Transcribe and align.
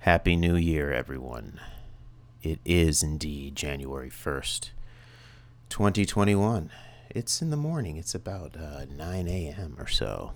Happy 0.00 0.36
New 0.36 0.56
Year, 0.56 0.92
everyone. 0.92 1.60
It 2.42 2.58
is 2.64 3.02
indeed 3.02 3.54
January 3.54 4.08
1st, 4.08 4.70
2021. 5.68 6.70
It's 7.10 7.42
in 7.42 7.50
the 7.50 7.56
morning. 7.58 7.98
It's 7.98 8.14
about 8.14 8.56
uh, 8.56 8.86
9 8.86 9.28
a.m. 9.28 9.76
or 9.78 9.88
so. 9.88 10.32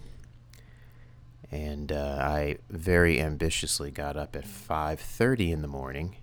And 1.51 1.92
uh, 1.92 2.19
I 2.20 2.59
very 2.69 3.19
ambitiously 3.23 3.91
got 3.91 4.19
up 4.19 4.37
at 4.37 4.45
5.30 4.45 5.52
in 5.52 5.62
the 5.62 5.69
morning, 5.69 6.16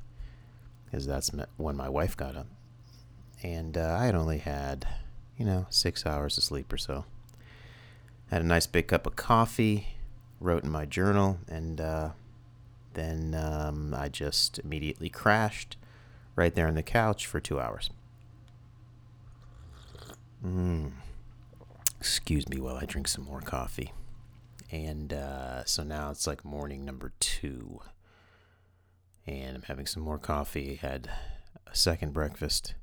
because 0.95 1.05
that's 1.05 1.29
when 1.57 1.75
my 1.75 1.89
wife 1.89 2.15
got 2.15 2.37
up. 2.37 2.47
And 3.43 3.77
uh, 3.77 3.97
I 3.99 4.05
had 4.05 4.15
only 4.15 4.37
had, 4.37 4.87
you 5.37 5.43
know, 5.43 5.67
six 5.69 6.05
hours 6.05 6.37
of 6.37 6.45
sleep 6.45 6.71
or 6.71 6.77
so. 6.77 7.03
Had 8.31 8.41
a 8.41 8.45
nice 8.45 8.65
big 8.65 8.87
cup 8.87 9.05
of 9.05 9.17
coffee, 9.17 9.89
wrote 10.39 10.63
in 10.63 10.71
my 10.71 10.85
journal, 10.85 11.39
and 11.49 11.81
uh, 11.81 12.11
then 12.93 13.35
um, 13.35 13.93
I 13.93 14.07
just 14.07 14.57
immediately 14.59 15.09
crashed 15.09 15.75
right 16.37 16.55
there 16.55 16.67
on 16.67 16.75
the 16.75 16.81
couch 16.81 17.25
for 17.25 17.41
two 17.41 17.59
hours. 17.59 17.89
Mm. 20.45 20.93
Excuse 21.99 22.47
me 22.47 22.61
while 22.61 22.77
I 22.77 22.85
drink 22.85 23.09
some 23.09 23.25
more 23.25 23.41
coffee. 23.41 23.91
And 24.71 25.11
uh, 25.11 25.65
so 25.65 25.83
now 25.83 26.09
it's 26.11 26.25
like 26.25 26.45
morning 26.45 26.85
number 26.85 27.11
two. 27.19 27.81
And 29.27 29.55
I'm 29.55 29.63
having 29.63 29.85
some 29.87 30.03
more 30.03 30.19
coffee, 30.19 30.75
had 30.75 31.09
a 31.65 31.75
second 31.75 32.13
breakfast. 32.13 32.75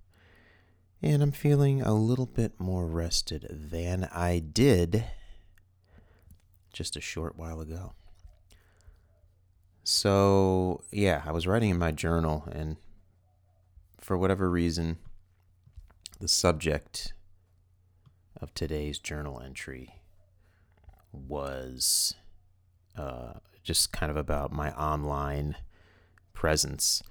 And 1.01 1.23
I'm 1.23 1.33
feeling 1.33 1.83
a 1.83 1.95
little 1.95 2.27
bit 2.27 2.59
more 2.59 2.87
rested 2.87 3.47
than 3.51 4.09
I 4.13 4.39
did 4.39 5.05
just 6.73 6.97
a 6.97 7.01
short 7.01 7.37
while 7.37 7.61
ago. 7.61 7.93
So, 9.85 10.85
yeah, 10.91 11.23
I 11.27 11.33
was 11.33 11.47
writing 11.47 11.71
in 11.71 11.79
my 11.79 11.91
journal, 11.91 12.49
and 12.53 12.77
for 14.01 14.17
whatever 14.17 14.49
reason, 14.49 14.99
the 16.21 16.29
subject 16.29 17.15
of 18.41 18.55
today's 18.55 19.01
journal 19.01 19.41
entry 19.41 19.97
was 21.13 22.15
uh, 22.97 23.35
just 23.65 23.93
kind 23.93 24.11
of 24.11 24.17
about 24.17 24.53
my 24.53 24.73
online 24.73 25.57
presence. 26.33 27.03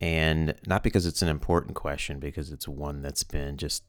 And 0.00 0.54
not 0.66 0.82
because 0.82 1.06
it's 1.06 1.22
an 1.22 1.28
important 1.28 1.74
question, 1.74 2.18
because 2.18 2.50
it's 2.50 2.66
one 2.66 3.02
that's 3.02 3.24
been 3.24 3.56
just 3.56 3.84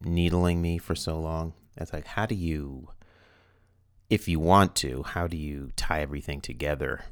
needling 0.00 0.60
me 0.60 0.78
for 0.78 0.94
so 0.94 1.18
long. 1.18 1.54
It's 1.76 1.92
like, 1.92 2.06
how 2.06 2.26
do 2.26 2.34
you 2.34 2.88
if 4.10 4.28
you 4.28 4.38
want 4.38 4.74
to, 4.76 5.02
how 5.02 5.26
do 5.26 5.36
you 5.36 5.70
tie 5.76 6.00
everything 6.00 6.40
together 6.40 7.04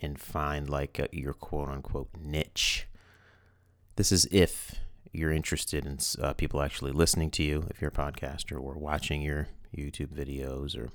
and 0.00 0.20
find 0.20 0.68
like 0.68 0.98
a, 0.98 1.08
your 1.12 1.32
quote 1.32 1.68
unquote 1.68 2.10
niche? 2.20 2.86
This 3.96 4.10
is 4.10 4.26
if 4.30 4.76
you're 5.12 5.32
interested 5.32 5.86
in 5.86 5.98
uh, 6.20 6.32
people 6.34 6.62
actually 6.62 6.92
listening 6.92 7.30
to 7.32 7.42
you, 7.42 7.66
if 7.70 7.80
you're 7.80 7.88
a 7.88 7.92
podcaster, 7.92 8.60
or 8.60 8.74
watching 8.74 9.22
your 9.22 9.48
YouTube 9.76 10.08
videos 10.08 10.76
or 10.76 10.90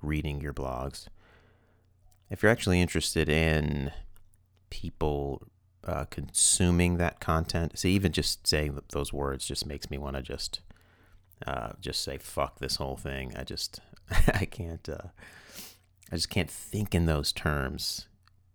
reading 0.00 0.40
your 0.40 0.54
blogs. 0.54 1.08
If 2.30 2.42
you're 2.42 2.52
actually 2.52 2.80
interested 2.80 3.28
in 3.28 3.90
people 4.70 5.42
uh, 5.84 6.04
consuming 6.04 6.98
that 6.98 7.20
content, 7.20 7.78
see, 7.78 7.90
even 7.92 8.12
just 8.12 8.46
saying 8.46 8.78
those 8.92 9.12
words 9.12 9.46
just 9.46 9.66
makes 9.66 9.90
me 9.90 9.98
want 9.98 10.16
to 10.16 10.22
just 10.22 10.60
uh, 11.46 11.70
just 11.80 12.02
say 12.02 12.18
fuck 12.18 12.58
this 12.58 12.76
whole 12.76 12.96
thing. 12.96 13.32
I 13.36 13.44
just 13.44 13.80
I 14.34 14.44
can't 14.44 14.86
uh, 14.88 15.08
I 16.12 16.16
just 16.16 16.30
can't 16.30 16.50
think 16.50 16.94
in 16.94 17.06
those 17.06 17.32
terms, 17.32 18.06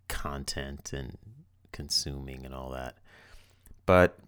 content 0.08 0.92
and 0.92 1.18
consuming 1.72 2.44
and 2.44 2.54
all 2.54 2.70
that. 2.70 2.96
But 3.86 4.18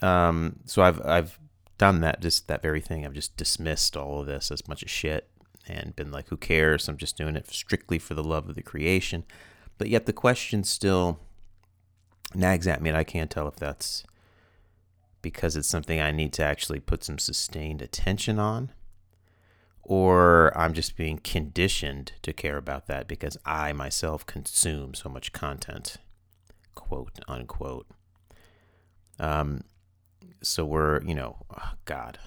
um, 0.00 0.60
so 0.66 0.82
I've 0.82 1.04
I've 1.04 1.38
done 1.78 2.00
that 2.02 2.20
just 2.20 2.46
that 2.48 2.62
very 2.62 2.80
thing. 2.80 3.04
I've 3.04 3.12
just 3.12 3.36
dismissed 3.36 3.96
all 3.96 4.20
of 4.20 4.26
this 4.26 4.50
as 4.50 4.68
much 4.68 4.82
as 4.84 4.90
shit 4.90 5.28
and 5.66 5.96
been 5.96 6.10
like, 6.10 6.28
who 6.28 6.36
cares? 6.36 6.88
I'm 6.88 6.96
just 6.96 7.16
doing 7.16 7.36
it 7.36 7.48
strictly 7.48 7.98
for 7.98 8.14
the 8.14 8.24
love 8.24 8.48
of 8.48 8.54
the 8.54 8.62
creation. 8.62 9.24
But 9.78 9.88
yet 9.88 10.06
the 10.06 10.12
question 10.12 10.64
still 10.64 11.18
nags 12.34 12.66
at 12.66 12.82
me, 12.82 12.90
and 12.90 12.96
I 12.96 13.04
can't 13.04 13.30
tell 13.30 13.48
if 13.48 13.56
that's 13.56 14.04
because 15.22 15.56
it's 15.56 15.68
something 15.68 16.00
I 16.00 16.10
need 16.10 16.32
to 16.34 16.44
actually 16.44 16.80
put 16.80 17.02
some 17.02 17.18
sustained 17.18 17.80
attention 17.80 18.38
on, 18.38 18.70
or 19.82 20.56
I'm 20.56 20.74
just 20.74 20.96
being 20.96 21.18
conditioned 21.18 22.12
to 22.22 22.32
care 22.32 22.56
about 22.56 22.86
that 22.86 23.08
because 23.08 23.38
I 23.44 23.72
myself 23.72 24.26
consume 24.26 24.94
so 24.94 25.08
much 25.08 25.32
content, 25.32 25.96
quote 26.74 27.18
unquote. 27.26 27.86
Um, 29.18 29.62
so 30.42 30.64
we're, 30.64 31.02
you 31.02 31.14
know, 31.14 31.38
oh 31.56 31.72
God, 31.84 32.18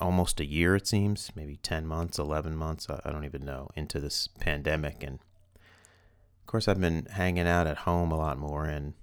almost 0.00 0.40
a 0.40 0.44
year, 0.44 0.76
it 0.76 0.86
seems, 0.86 1.30
maybe 1.34 1.56
10 1.56 1.86
months, 1.86 2.18
11 2.18 2.56
months, 2.56 2.86
I 2.88 3.10
don't 3.10 3.24
even 3.24 3.44
know, 3.44 3.70
into 3.76 4.00
this 4.00 4.28
pandemic. 4.40 5.02
And 5.02 5.14
of 5.14 6.46
course, 6.46 6.68
I've 6.68 6.80
been 6.80 7.06
hanging 7.06 7.46
out 7.46 7.66
at 7.66 7.78
home 7.78 8.10
a 8.10 8.16
lot 8.16 8.38
more 8.38 8.64
and 8.64 8.94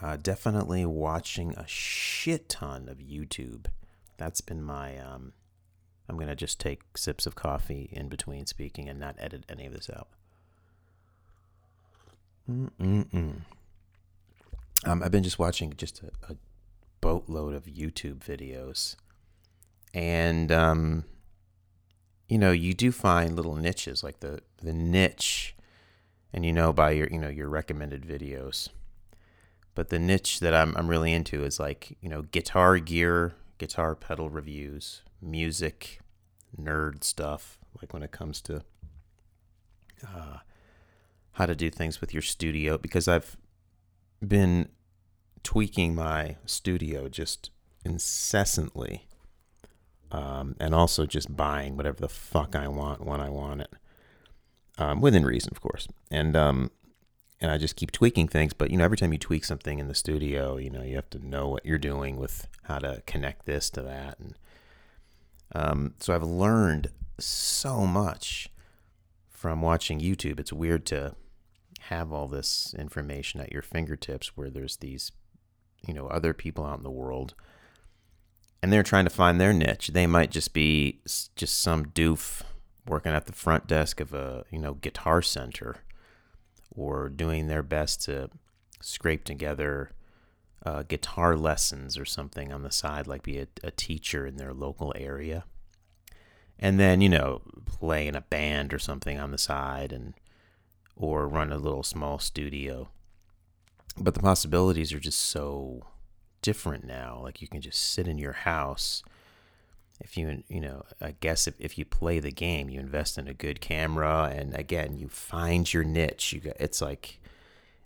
uh, 0.00 0.16
definitely 0.16 0.86
watching 0.86 1.54
a 1.54 1.66
shit 1.66 2.48
ton 2.48 2.88
of 2.88 2.98
YouTube. 2.98 3.66
That's 4.16 4.40
been 4.40 4.62
my. 4.62 4.96
Um, 4.98 5.32
I'm 6.08 6.16
going 6.16 6.28
to 6.28 6.36
just 6.36 6.58
take 6.58 6.80
sips 6.96 7.26
of 7.26 7.34
coffee 7.34 7.88
in 7.92 8.08
between 8.08 8.46
speaking 8.46 8.88
and 8.88 8.98
not 8.98 9.16
edit 9.18 9.44
any 9.48 9.66
of 9.66 9.74
this 9.74 9.90
out. 9.90 10.08
Mm-mm-mm. 12.50 13.42
Um, 14.86 15.02
I've 15.02 15.10
been 15.10 15.22
just 15.22 15.38
watching 15.38 15.74
just 15.76 16.02
a, 16.02 16.32
a 16.32 16.36
boatload 17.00 17.54
of 17.54 17.64
YouTube 17.64 18.18
videos. 18.18 18.96
And, 19.98 20.52
um, 20.52 21.04
you 22.28 22.38
know, 22.38 22.52
you 22.52 22.72
do 22.72 22.92
find 22.92 23.34
little 23.34 23.56
niches 23.56 24.04
like 24.04 24.20
the, 24.20 24.42
the 24.62 24.72
niche, 24.72 25.56
and 26.32 26.46
you 26.46 26.52
know, 26.52 26.72
by 26.72 26.92
your, 26.92 27.08
you 27.08 27.18
know, 27.18 27.28
your 27.28 27.48
recommended 27.48 28.04
videos. 28.04 28.68
But 29.74 29.88
the 29.88 29.98
niche 29.98 30.38
that 30.38 30.54
I'm, 30.54 30.76
I'm 30.76 30.86
really 30.86 31.12
into 31.12 31.42
is 31.44 31.58
like 31.58 31.96
you 32.00 32.08
know 32.08 32.22
guitar 32.22 32.78
gear 32.78 33.34
guitar 33.58 33.96
pedal 33.96 34.30
reviews 34.30 35.02
music 35.20 36.00
nerd 36.60 37.02
stuff 37.02 37.58
like 37.80 37.92
when 37.92 38.02
it 38.02 38.12
comes 38.12 38.40
to 38.42 38.62
uh, 40.06 40.38
how 41.32 41.46
to 41.46 41.54
do 41.54 41.70
things 41.70 42.00
with 42.00 42.12
your 42.12 42.22
studio 42.22 42.78
because 42.78 43.06
i've 43.08 43.36
been 44.26 44.68
tweaking 45.42 45.94
my 45.94 46.36
studio 46.46 47.08
just 47.08 47.50
incessantly 47.84 49.07
um, 50.10 50.56
and 50.58 50.74
also 50.74 51.06
just 51.06 51.36
buying 51.36 51.76
whatever 51.76 52.00
the 52.00 52.08
fuck 52.08 52.54
i 52.54 52.68
want 52.68 53.04
when 53.04 53.20
i 53.20 53.28
want 53.28 53.60
it 53.60 53.72
um, 54.78 55.00
within 55.00 55.24
reason 55.24 55.50
of 55.52 55.60
course 55.60 55.88
and 56.10 56.36
um, 56.36 56.70
and 57.40 57.50
I 57.50 57.58
just 57.58 57.76
keep 57.76 57.92
tweaking 57.92 58.28
things. 58.28 58.52
But 58.52 58.70
you 58.70 58.76
know, 58.76 58.84
every 58.84 58.96
time 58.96 59.12
you 59.12 59.18
tweak 59.18 59.44
something 59.44 59.78
in 59.78 59.88
the 59.88 59.94
studio, 59.94 60.56
you 60.56 60.70
know, 60.70 60.82
you 60.82 60.96
have 60.96 61.10
to 61.10 61.24
know 61.24 61.48
what 61.48 61.64
you're 61.64 61.78
doing 61.78 62.16
with 62.16 62.48
how 62.64 62.78
to 62.78 63.02
connect 63.06 63.46
this 63.46 63.70
to 63.70 63.82
that, 63.82 64.18
and 64.18 64.34
um, 65.54 65.94
so 65.98 66.14
I've 66.14 66.22
learned 66.22 66.90
so 67.18 67.86
much 67.86 68.50
from 69.30 69.62
watching 69.62 70.00
YouTube. 70.00 70.40
It's 70.40 70.52
weird 70.52 70.84
to 70.86 71.14
have 71.82 72.12
all 72.12 72.28
this 72.28 72.74
information 72.78 73.40
at 73.40 73.52
your 73.52 73.62
fingertips, 73.62 74.36
where 74.36 74.50
there's 74.50 74.76
these, 74.76 75.12
you 75.86 75.94
know, 75.94 76.08
other 76.08 76.34
people 76.34 76.64
out 76.64 76.78
in 76.78 76.84
the 76.84 76.90
world. 76.90 77.34
And 78.62 78.72
they're 78.72 78.82
trying 78.82 79.04
to 79.04 79.10
find 79.10 79.40
their 79.40 79.52
niche. 79.52 79.88
They 79.88 80.06
might 80.06 80.30
just 80.30 80.52
be 80.52 81.00
just 81.36 81.60
some 81.60 81.86
doof 81.86 82.42
working 82.86 83.12
at 83.12 83.26
the 83.26 83.32
front 83.32 83.66
desk 83.66 84.00
of 84.00 84.12
a, 84.12 84.44
you 84.50 84.58
know, 84.58 84.74
guitar 84.74 85.22
center 85.22 85.76
or 86.70 87.08
doing 87.08 87.46
their 87.46 87.62
best 87.62 88.02
to 88.04 88.30
scrape 88.80 89.24
together 89.24 89.92
uh, 90.64 90.82
guitar 90.82 91.36
lessons 91.36 91.96
or 91.96 92.04
something 92.04 92.52
on 92.52 92.62
the 92.62 92.70
side, 92.70 93.06
like 93.06 93.22
be 93.22 93.38
a, 93.38 93.46
a 93.62 93.70
teacher 93.70 94.26
in 94.26 94.36
their 94.36 94.52
local 94.52 94.92
area. 94.96 95.44
And 96.58 96.80
then, 96.80 97.00
you 97.00 97.08
know, 97.08 97.42
play 97.66 98.08
in 98.08 98.16
a 98.16 98.20
band 98.22 98.74
or 98.74 98.78
something 98.78 99.18
on 99.18 99.30
the 99.30 99.38
side 99.38 99.92
and 99.92 100.14
or 100.96 101.28
run 101.28 101.52
a 101.52 101.58
little 101.58 101.84
small 101.84 102.18
studio. 102.18 102.88
But 103.96 104.14
the 104.14 104.20
possibilities 104.20 104.92
are 104.92 105.00
just 105.00 105.20
so 105.20 105.86
different 106.42 106.84
now. 106.84 107.20
Like 107.22 107.40
you 107.42 107.48
can 107.48 107.60
just 107.60 107.92
sit 107.92 108.08
in 108.08 108.18
your 108.18 108.32
house 108.32 109.02
if 110.00 110.16
you 110.16 110.44
you 110.46 110.60
know 110.60 110.84
i 111.00 111.12
guess 111.18 111.48
if, 111.48 111.54
if 111.58 111.76
you 111.76 111.84
play 111.84 112.20
the 112.20 112.30
game 112.30 112.70
you 112.70 112.78
invest 112.78 113.18
in 113.18 113.26
a 113.26 113.34
good 113.34 113.60
camera 113.60 114.32
and 114.32 114.54
again 114.54 114.96
you 114.96 115.08
find 115.08 115.74
your 115.74 115.82
niche 115.82 116.32
you 116.32 116.38
got 116.38 116.54
it's 116.60 116.80
like 116.80 117.18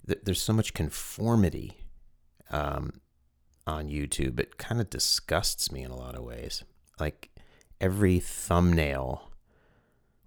th- 0.05 0.19
there's 0.23 0.41
so 0.41 0.53
much 0.53 0.75
conformity 0.75 1.77
um, 2.51 3.01
on 3.65 3.89
YouTube. 3.89 4.39
It 4.39 4.57
kind 4.57 4.81
of 4.81 4.89
disgusts 4.89 5.71
me 5.71 5.83
in 5.83 5.91
a 5.91 5.97
lot 5.97 6.15
of 6.15 6.23
ways. 6.23 6.63
Like 6.99 7.29
every 7.79 8.19
thumbnail 8.19 9.29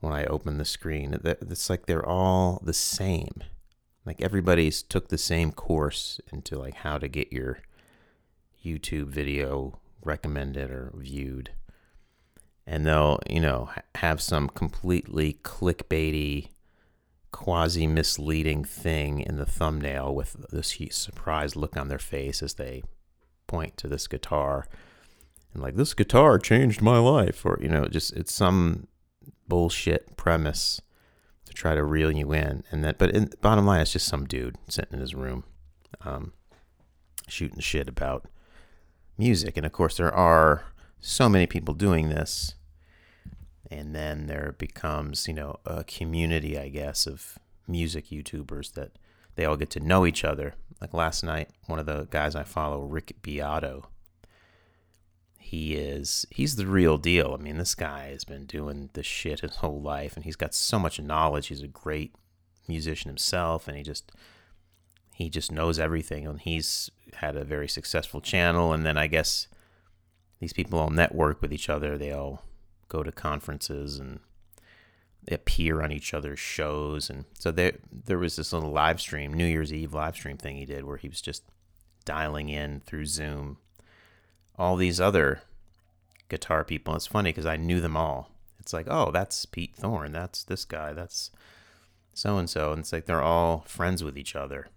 when 0.01 0.13
I 0.13 0.25
open 0.27 0.59
the 0.59 0.65
screen, 0.65 1.19
it's 1.25 1.71
like 1.71 1.87
they're 1.87 2.07
all 2.07 2.61
the 2.63 2.75
same. 2.75 3.43
Like 4.05 4.21
everybody's 4.21 4.83
took 4.83 5.09
the 5.09 5.19
same 5.19 5.53
course 5.53 6.21
into 6.33 6.59
like 6.59 6.75
how 6.75 6.99
to 6.99 7.09
get 7.09 7.33
your 7.33 7.61
YouTube 8.67 9.07
video 9.09 9.81
recommended 10.03 10.71
or 10.71 10.93
viewed. 10.97 11.51
And 12.67 12.85
they'll, 12.85 13.21
you 13.31 13.41
know, 13.41 13.71
have 13.97 14.21
some 14.21 14.49
completely 14.49 15.39
clickbaity, 15.45 16.49
quasi 17.31 17.87
misleading 17.87 18.65
thing 18.65 19.21
in 19.21 19.37
the 19.37 19.47
thumbnail 19.47 20.15
with 20.15 20.37
this 20.51 20.77
surprised 20.91 21.55
look 21.55 21.77
on 21.77 21.89
their 21.89 21.99
face 21.99 22.43
as 22.43 22.55
they 22.55 22.83
point 23.47 23.77
to 23.77 23.87
this 23.87 24.09
guitar 24.09 24.67
and 25.57 25.63
like 25.63 25.77
this 25.77 25.95
guitar 25.95 26.39
changed 26.39 26.83
my 26.83 26.99
life 26.99 27.45
or 27.47 27.59
you 27.63 27.69
know 27.69 27.87
just 27.87 28.13
it's 28.15 28.35
some 28.35 28.87
bullshit 29.49 30.17
premise 30.17 30.81
to 31.45 31.53
try 31.53 31.75
to 31.75 31.83
reel 31.83 32.11
you 32.11 32.33
in 32.33 32.63
and 32.71 32.85
that 32.85 32.99
but 32.99 33.11
in, 33.11 33.31
bottom 33.41 33.65
line 33.65 33.81
it's 33.81 33.93
just 33.93 34.07
some 34.07 34.27
dude 34.27 34.57
sitting 34.69 34.95
in 34.95 35.01
his 35.01 35.15
room 35.15 35.45
um, 36.05 36.33
shooting 37.27 37.61
shit 37.61 37.89
about 37.89 38.27
music 39.19 39.57
and 39.57 39.67
of 39.67 39.73
course 39.73 39.97
there 39.97 40.13
are 40.13 40.65
so 41.01 41.29
many 41.29 41.47
people 41.47 41.75
doing 41.75 42.09
this 42.09 42.55
and 43.71 43.95
then 43.95 44.27
there 44.27 44.55
becomes 44.59 45.27
you 45.27 45.35
know 45.35 45.59
a 45.65 45.85
community 45.85 46.59
i 46.59 46.69
guess 46.69 47.07
of 47.07 47.39
music 47.67 48.07
youtubers 48.11 48.75
that 48.75 48.93
they 49.35 49.45
all 49.45 49.57
get 49.57 49.71
to 49.71 49.81
know 49.81 50.07
each 50.07 50.25
other 50.25 50.55
like 50.81 50.95
last 50.95 51.23
night 51.23 51.49
one 51.67 51.79
of 51.79 51.87
the 51.87 52.07
guys 52.11 52.35
i 52.35 52.43
follow 52.43 52.83
rick 52.83 53.17
beato 53.23 53.89
he 55.47 55.77
is 55.77 56.27
he's 56.31 56.57
the 56.57 56.67
real 56.67 56.99
deal. 56.99 57.37
I 57.39 57.41
mean, 57.41 57.57
this 57.57 57.77
guy 57.77 58.09
has 58.09 58.25
been 58.25 58.47
doing 58.47 58.91
this 58.95 59.07
shit 59.07 59.41
his 59.41 59.57
whole 59.57 59.81
life 59.81 60.17
and 60.17 60.25
he's 60.25 60.35
got 60.35 60.55
so 60.55 60.77
much 60.77 61.01
knowledge. 61.01 61.47
He's 61.47 61.63
a 61.63 61.69
great 61.69 62.17
musician 62.67 63.09
himself 63.09 63.69
and 63.69 63.77
he 63.77 63.85
just 63.85 64.11
he 65.15 65.31
just 65.31 65.53
knows 65.53 65.79
everything 65.79 66.27
and 66.27 66.41
he's 66.41 66.91
had 67.15 67.37
a 67.37 67.45
very 67.45 67.69
successful 67.69 68.21
channel 68.21 68.73
and 68.73 68.85
then 68.85 68.97
I 68.97 69.07
guess 69.07 69.49
these 70.41 70.53
people 70.53 70.79
all 70.79 70.91
network 70.91 71.41
with 71.41 71.53
each 71.53 71.69
other. 71.69 71.97
They 71.97 72.13
all 72.13 72.43
go 72.89 73.03
to 73.03 73.13
conferences 73.13 73.99
and 73.99 74.21
they 75.25 75.35
appear 75.35 75.83
on 75.83 75.93
each 75.93 76.15
other's 76.15 76.39
shows 76.39 77.11
and 77.11 77.25
so 77.39 77.51
there 77.51 77.73
there 77.91 78.19
was 78.19 78.37
this 78.37 78.53
little 78.53 78.71
live 78.71 79.01
stream, 79.01 79.33
New 79.33 79.47
Year's 79.47 79.73
Eve 79.73 79.95
live 79.95 80.15
stream 80.15 80.37
thing 80.37 80.57
he 80.57 80.67
did 80.67 80.85
where 80.85 80.99
he 80.99 81.09
was 81.09 81.21
just 81.21 81.43
dialing 82.05 82.49
in 82.49 82.81
through 82.81 83.07
Zoom 83.07 83.59
all 84.59 84.77
these 84.77 85.01
other 85.01 85.43
guitar 86.29 86.65
people. 86.65 86.95
It's 86.97 87.07
funny 87.07 87.31
because 87.31 87.47
I 87.47 87.57
knew 87.57 87.81
them 87.81 87.97
all. 87.97 88.31
It's 88.59 88.73
like, 88.73 88.87
oh, 88.89 89.11
that's 89.11 89.47
Pete 89.47 89.77
Thorn. 89.77 90.13
That's 90.13 90.43
this 90.43 90.65
guy. 90.65 90.93
That's 90.93 91.31
so 92.15 92.39
and 92.39 92.49
so. 92.51 92.73
And 92.73 92.81
it's 92.81 92.93
like 92.93 93.07
they're 93.07 93.23
all 93.23 93.65
friends 93.67 94.03
with 94.03 94.19
each 94.19 94.35
other. 94.35 94.69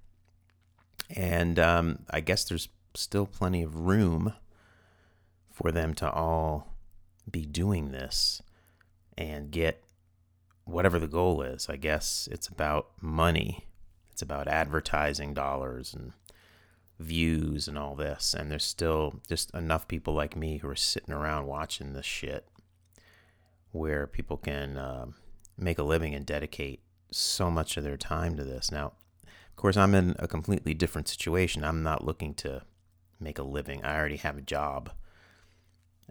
And 1.16 1.58
um, 1.60 2.00
I 2.10 2.20
guess 2.20 2.44
there's 2.44 2.70
still 2.94 3.26
plenty 3.26 3.64
of 3.64 3.76
room 3.76 4.34
for 5.52 5.72
them 5.72 5.94
to 5.96 6.10
all 6.10 6.76
be 7.30 7.46
doing 7.46 7.92
this 7.92 8.42
and 9.18 9.52
get 9.52 9.84
whatever 10.66 11.00
the 11.00 11.08
goal 11.08 11.42
is. 11.42 11.68
I 11.70 11.76
guess 11.76 12.28
it's 12.32 12.48
about 12.48 12.92
money, 13.02 13.66
it's 14.12 14.22
about 14.22 14.48
advertising 14.48 15.34
dollars 15.34 15.94
and 15.94 16.14
views 17.00 17.68
and 17.68 17.78
all 17.78 17.96
this, 17.96 18.34
and 18.34 18.52
there's 18.52 18.64
still 18.64 19.22
just 19.28 19.54
enough 19.54 19.88
people 19.88 20.14
like 20.14 20.36
me 20.36 20.58
who 20.58 20.70
are 20.70 20.76
sitting 20.76 21.14
around 21.14 21.48
watching 21.48 21.94
this 21.94 22.06
shit 22.06 22.48
where 23.72 24.08
people 24.08 24.38
can 24.38 24.78
uh, 24.78 25.06
make 25.58 25.78
a 25.78 25.84
living 25.84 26.16
and 26.16 26.26
dedicate 26.26 26.82
so 27.12 27.50
much 27.50 27.78
of 27.78 27.84
their 27.84 27.98
time 27.98 28.36
to 28.36 28.44
this. 28.44 28.72
Now, 28.72 28.94
course, 29.60 29.78
I'm 29.78 29.94
in 29.94 30.16
a 30.20 30.28
completely 30.28 30.74
different 30.74 31.08
situation. 31.08 31.64
I'm 31.64 31.84
not 31.84 32.06
looking 32.06 32.34
to 32.36 32.64
make 33.20 33.38
a 33.38 33.44
living. 33.44 33.84
I 33.84 33.98
already 33.98 34.18
have 34.18 34.38
a 34.38 34.42
job, 34.42 34.92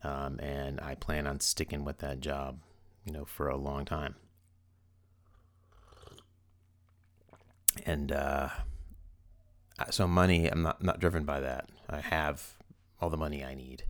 um, 0.02 0.38
and 0.40 0.80
I 0.80 0.94
plan 0.94 1.26
on 1.26 1.40
sticking 1.40 1.84
with 1.84 1.98
that 1.98 2.20
job, 2.20 2.60
you 3.04 3.12
know, 3.12 3.24
for 3.24 3.48
a 3.48 3.56
long 3.56 3.84
time. 3.84 4.16
And 7.86 8.12
uh, 8.12 8.48
so 9.90 10.06
money, 10.06 10.48
I'm 10.48 10.62
not 10.62 10.82
not 10.82 11.00
driven 11.00 11.24
by 11.24 11.40
that. 11.40 11.70
I 11.88 12.00
have 12.00 12.54
all 13.00 13.10
the 13.10 13.16
money 13.16 13.44
I 13.44 13.54
need, 13.54 13.84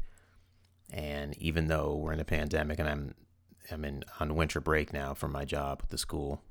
and 0.93 1.37
even 1.39 1.69
though 1.69 1.97
we're 1.97 2.13
in 2.13 2.21
a 2.21 2.25
pandemic 2.25 2.79
and 2.79 2.89
I'm 2.89 3.15
I'm 3.71 3.85
in 3.85 4.05
on 4.21 4.37
winter 4.37 4.61
break 4.61 4.93
now 4.93 5.15
from 5.15 5.33
my 5.33 5.45
job 5.45 5.81
with 5.81 5.91
the 5.91 5.99
school, 5.99 6.43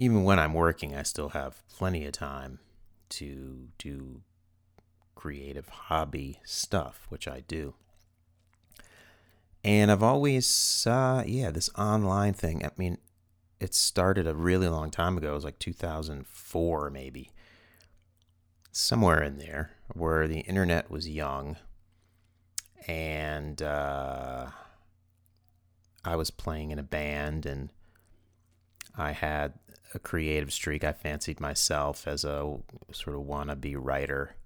even 0.00 0.24
when 0.24 0.38
I'm 0.38 0.54
working, 0.54 0.96
I 0.96 1.02
still 1.02 1.28
have 1.28 1.62
plenty 1.68 2.06
of 2.06 2.12
time 2.12 2.58
to 3.10 3.68
do 3.76 4.22
creative 5.14 5.68
hobby 5.68 6.40
stuff, 6.42 7.04
which 7.10 7.28
I 7.28 7.40
do. 7.46 7.74
And 9.62 9.92
I've 9.92 10.02
always, 10.02 10.86
uh, 10.86 11.22
yeah, 11.26 11.50
this 11.50 11.68
online 11.76 12.32
thing. 12.32 12.64
I 12.64 12.70
mean, 12.78 12.96
it 13.60 13.74
started 13.74 14.26
a 14.26 14.34
really 14.34 14.68
long 14.68 14.90
time 14.90 15.18
ago. 15.18 15.32
It 15.32 15.34
was 15.34 15.44
like 15.44 15.58
2004, 15.58 16.88
maybe 16.88 17.30
somewhere 18.72 19.22
in 19.22 19.36
there 19.36 19.72
where 19.92 20.26
the 20.26 20.40
internet 20.40 20.90
was 20.90 21.10
young 21.10 21.58
and 22.88 23.60
uh, 23.60 24.46
I 26.06 26.16
was 26.16 26.30
playing 26.30 26.70
in 26.70 26.78
a 26.78 26.82
band 26.82 27.44
and 27.44 27.70
I 28.96 29.12
had 29.12 29.54
a 29.94 29.98
creative 29.98 30.52
streak. 30.52 30.84
I 30.84 30.92
fancied 30.92 31.40
myself 31.40 32.06
as 32.06 32.24
a 32.24 32.58
sort 32.92 33.16
of 33.16 33.22
wannabe 33.22 33.76
writer. 33.78 34.36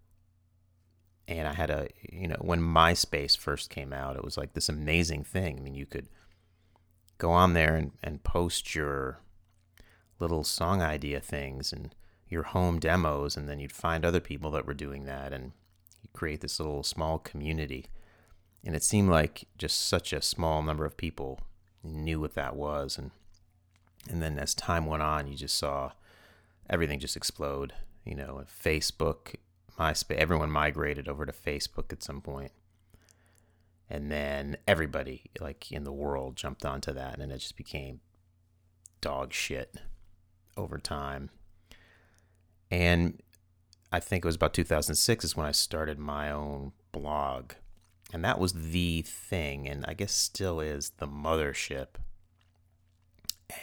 And 1.27 1.49
I 1.49 1.55
had 1.55 1.71
a, 1.71 1.89
you 2.03 2.29
know, 2.29 2.37
when 2.41 2.61
MySpace 2.61 3.37
first 3.37 3.71
came 3.71 3.93
out, 3.93 4.17
it 4.17 4.25
was 4.25 4.37
like 4.37 4.53
this 4.53 4.69
amazing 4.69 5.25
thing. 5.25 5.59
I 5.59 5.61
mean, 5.61 5.75
you 5.75 5.87
could 5.87 6.09
go 7.19 7.31
on 7.31 7.55
there 7.55 7.77
and, 7.77 7.93
and 8.03 8.23
post 8.25 8.75
your 8.75 9.21
little 10.19 10.45
song 10.45 10.83
idea 10.83 11.21
things 11.21 11.73
and 11.73 11.95
your 12.29 12.43
home 12.43 12.79
demos 12.79 13.37
and 13.37 13.49
then 13.49 13.61
you'd 13.61 13.73
find 13.73 14.05
other 14.05 14.21
people 14.21 14.51
that 14.51 14.67
were 14.67 14.75
doing 14.75 15.05
that 15.05 15.33
and 15.33 15.53
you 16.03 16.09
create 16.13 16.41
this 16.41 16.59
little 16.59 16.83
small 16.83 17.19
community 17.19 17.87
and 18.65 18.75
it 18.75 18.83
seemed 18.83 19.11
like 19.11 19.45
just 19.59 19.87
such 19.87 20.13
a 20.13 20.23
small 20.23 20.63
number 20.63 20.85
of 20.85 20.97
people 20.97 21.41
knew 21.83 22.21
what 22.21 22.35
that 22.35 22.57
was 22.57 22.97
and 22.99 23.11
and 24.09 24.23
then 24.23 24.39
as 24.39 24.55
time 24.55 24.87
went 24.87 25.03
on 25.03 25.27
you 25.27 25.37
just 25.37 25.57
saw 25.57 25.91
everything 26.69 26.99
just 26.99 27.17
explode 27.17 27.73
you 28.05 28.15
know 28.15 28.45
facebook 28.65 29.35
myspace 29.79 30.17
everyone 30.17 30.51
migrated 30.51 31.09
over 31.09 31.27
to 31.27 31.33
facebook 31.33 31.93
at 31.93 32.03
some 32.03 32.21
point 32.21 32.53
and 33.91 34.11
then 34.11 34.57
everybody 34.67 35.25
like 35.41 35.71
in 35.71 35.85
the 35.85 35.93
world 35.93 36.37
jumped 36.37 36.65
onto 36.65 36.93
that 36.93 37.19
and 37.19 37.33
it 37.33 37.39
just 37.39 37.57
became 37.57 38.01
dog 39.01 39.33
shit 39.33 39.77
over 40.57 40.79
time 40.79 41.31
and 42.71 43.23
I 43.95 44.01
think 44.01 44.25
it 44.25 44.27
was 44.27 44.35
about 44.35 44.55
2006 44.55 45.25
is 45.25 45.37
when 45.37 45.47
I 45.47 45.53
started 45.53 46.01
my 46.01 46.29
own 46.29 46.73
blog. 46.91 47.53
And 48.13 48.25
that 48.25 48.41
was 48.41 48.53
the 48.53 49.03
thing, 49.03 49.69
and 49.69 49.85
I 49.87 49.95
guess 49.95 50.13
still 50.13 50.59
is 50.59 50.91
the 50.99 51.07
mothership. 51.07 51.87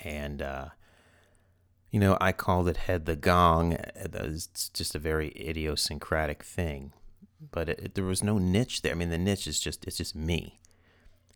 And, 0.04 0.42
uh, 0.42 0.70
you 1.90 2.00
know, 2.00 2.18
I 2.22 2.32
called 2.32 2.68
it 2.68 2.78
Head 2.78 3.06
the 3.06 3.16
Gong. 3.16 3.74
It's 3.96 4.70
just 4.70 4.96
a 4.96 5.00
very 5.00 5.30
idiosyncratic 5.38 6.44
thing. 6.44 6.94
But 7.52 7.70
it, 7.70 7.80
it, 7.80 7.96
there 7.96 8.04
was 8.04 8.24
no 8.24 8.38
niche 8.38 8.82
there. 8.82 8.92
I 8.92 8.96
mean, 8.96 9.10
the 9.10 9.18
niche 9.18 9.48
is 9.48 9.60
just, 9.60 9.86
it's 9.86 9.98
just 9.98 10.16
me. 10.16 10.60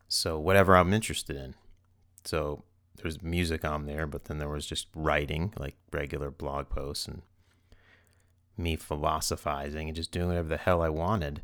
So 0.07 0.39
whatever 0.39 0.75
I'm 0.75 0.93
interested 0.93 1.35
in. 1.35 1.55
So 2.23 2.63
there's 2.97 3.21
music 3.21 3.65
on 3.65 3.85
there, 3.85 4.05
but 4.07 4.25
then 4.25 4.37
there 4.37 4.49
was 4.49 4.65
just 4.65 4.87
writing, 4.95 5.53
like 5.57 5.75
regular 5.91 6.31
blog 6.31 6.69
posts 6.69 7.07
and 7.07 7.23
me 8.57 8.75
philosophizing 8.75 9.89
and 9.89 9.95
just 9.95 10.11
doing 10.11 10.27
whatever 10.27 10.47
the 10.47 10.57
hell 10.57 10.81
I 10.81 10.89
wanted. 10.89 11.41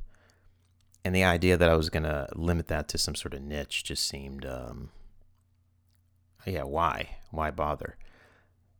And 1.04 1.16
the 1.16 1.24
idea 1.24 1.58
that 1.58 1.70
I 1.70 1.76
was 1.76 1.90
going 1.90 2.04
to 2.04 2.30
limit 2.36 2.68
that 2.68 2.88
to 2.90 2.98
some 2.98 3.16
sort 3.16 3.34
of 3.34 3.42
niche 3.42 3.84
just 3.84 4.08
seemed, 4.08 4.46
um, 4.46 4.92
yeah, 6.46 6.64
why? 6.64 7.18
Why 7.32 7.52
bother? 7.52 7.98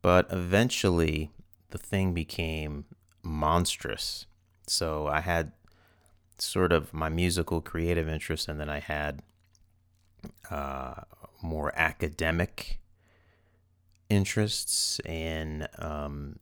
But 0.00 0.26
eventually, 0.30 1.30
the 1.70 1.78
thing 1.78 2.12
became 2.12 2.84
monstrous. 3.22 4.26
So 4.66 5.06
I 5.06 5.20
had 5.20 5.52
sort 6.38 6.72
of 6.72 6.92
my 6.92 7.08
musical 7.08 7.60
creative 7.60 8.08
interest, 8.08 8.48
and 8.48 8.58
then 8.58 8.68
I 8.68 8.80
had 8.80 9.22
uh, 10.50 11.02
more 11.40 11.72
academic 11.76 12.80
interests 14.08 15.00
in 15.04 15.66
um, 15.78 16.38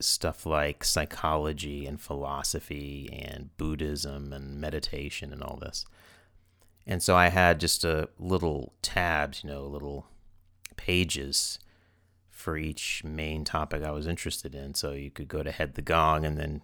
stuff 0.00 0.46
like 0.46 0.82
psychology 0.82 1.86
and 1.86 2.00
philosophy 2.00 3.08
and 3.12 3.56
Buddhism 3.56 4.32
and 4.32 4.60
meditation 4.60 5.32
and 5.32 5.42
all 5.42 5.58
this. 5.60 5.84
And 6.86 7.02
so 7.02 7.16
I 7.16 7.28
had 7.28 7.60
just 7.60 7.84
a 7.84 8.08
little 8.18 8.72
tabs, 8.82 9.44
you 9.44 9.50
know, 9.50 9.66
little 9.66 10.06
pages 10.76 11.58
for 12.28 12.56
each 12.56 13.04
main 13.04 13.44
topic 13.44 13.82
I 13.82 13.90
was 13.90 14.06
interested 14.06 14.54
in. 14.54 14.74
So 14.74 14.92
you 14.92 15.10
could 15.10 15.28
go 15.28 15.42
to 15.42 15.52
Head 15.52 15.74
the 15.74 15.82
Gong 15.82 16.24
and 16.24 16.38
then 16.38 16.62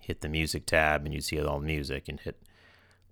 hit 0.00 0.20
the 0.20 0.28
music 0.28 0.66
tab 0.66 1.04
and 1.04 1.12
you'd 1.12 1.24
see 1.24 1.40
all 1.40 1.60
the 1.60 1.66
music 1.66 2.08
and 2.08 2.20
hit 2.20 2.42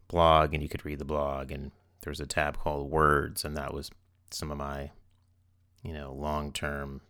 blog 0.09 0.55
and 0.55 0.62
you 0.62 0.69
could 0.69 0.85
read 0.85 0.99
the 0.99 1.05
blog 1.05 1.50
and 1.50 1.73
there's 2.02 2.21
a 2.21 2.26
tab 2.26 2.59
called 2.59 2.91
words 2.91 3.45
and 3.45 3.57
that 3.57 3.73
was 3.73 3.91
some 4.31 4.50
of 4.50 4.59
my 4.59 4.91
you 5.83 5.93
know 5.93 6.12
long-term 6.12 7.00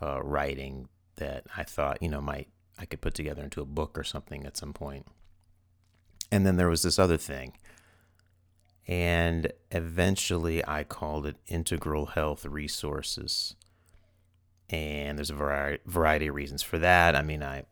uh, 0.00 0.22
writing 0.22 0.88
that 1.16 1.44
I 1.56 1.64
thought 1.64 2.00
you 2.00 2.08
know 2.08 2.20
might 2.20 2.48
I 2.78 2.84
could 2.84 3.00
put 3.00 3.14
together 3.14 3.42
into 3.42 3.60
a 3.60 3.66
book 3.66 3.98
or 3.98 4.04
something 4.04 4.46
at 4.46 4.56
some 4.56 4.72
point. 4.72 5.06
And 6.30 6.46
then 6.46 6.56
there 6.56 6.68
was 6.68 6.82
this 6.82 6.98
other 6.98 7.16
thing. 7.16 7.54
And 8.88 9.52
eventually 9.70 10.66
I 10.66 10.82
called 10.82 11.26
it 11.26 11.36
Integral 11.46 12.06
Health 12.06 12.46
Resources. 12.46 13.54
And 14.70 15.18
there's 15.18 15.30
a 15.30 15.34
variety, 15.34 15.82
variety 15.86 16.26
of 16.28 16.34
reasons 16.34 16.62
for 16.62 16.78
that. 16.78 17.14
I 17.14 17.22
mean, 17.22 17.42
I 17.42 17.64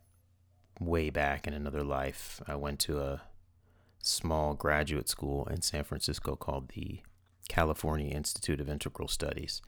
way 0.79 1.09
back 1.09 1.47
in 1.47 1.53
another 1.53 1.83
life, 1.83 2.41
I 2.47 2.55
went 2.55 2.79
to 2.81 2.99
a 2.99 3.23
small 3.99 4.53
graduate 4.53 5.09
school 5.09 5.45
in 5.47 5.61
San 5.61 5.83
Francisco 5.83 6.35
called 6.35 6.69
the 6.69 7.01
California 7.49 8.13
Institute 8.13 8.61
of 8.61 8.69
Integral 8.69 9.07
Studies. 9.07 9.61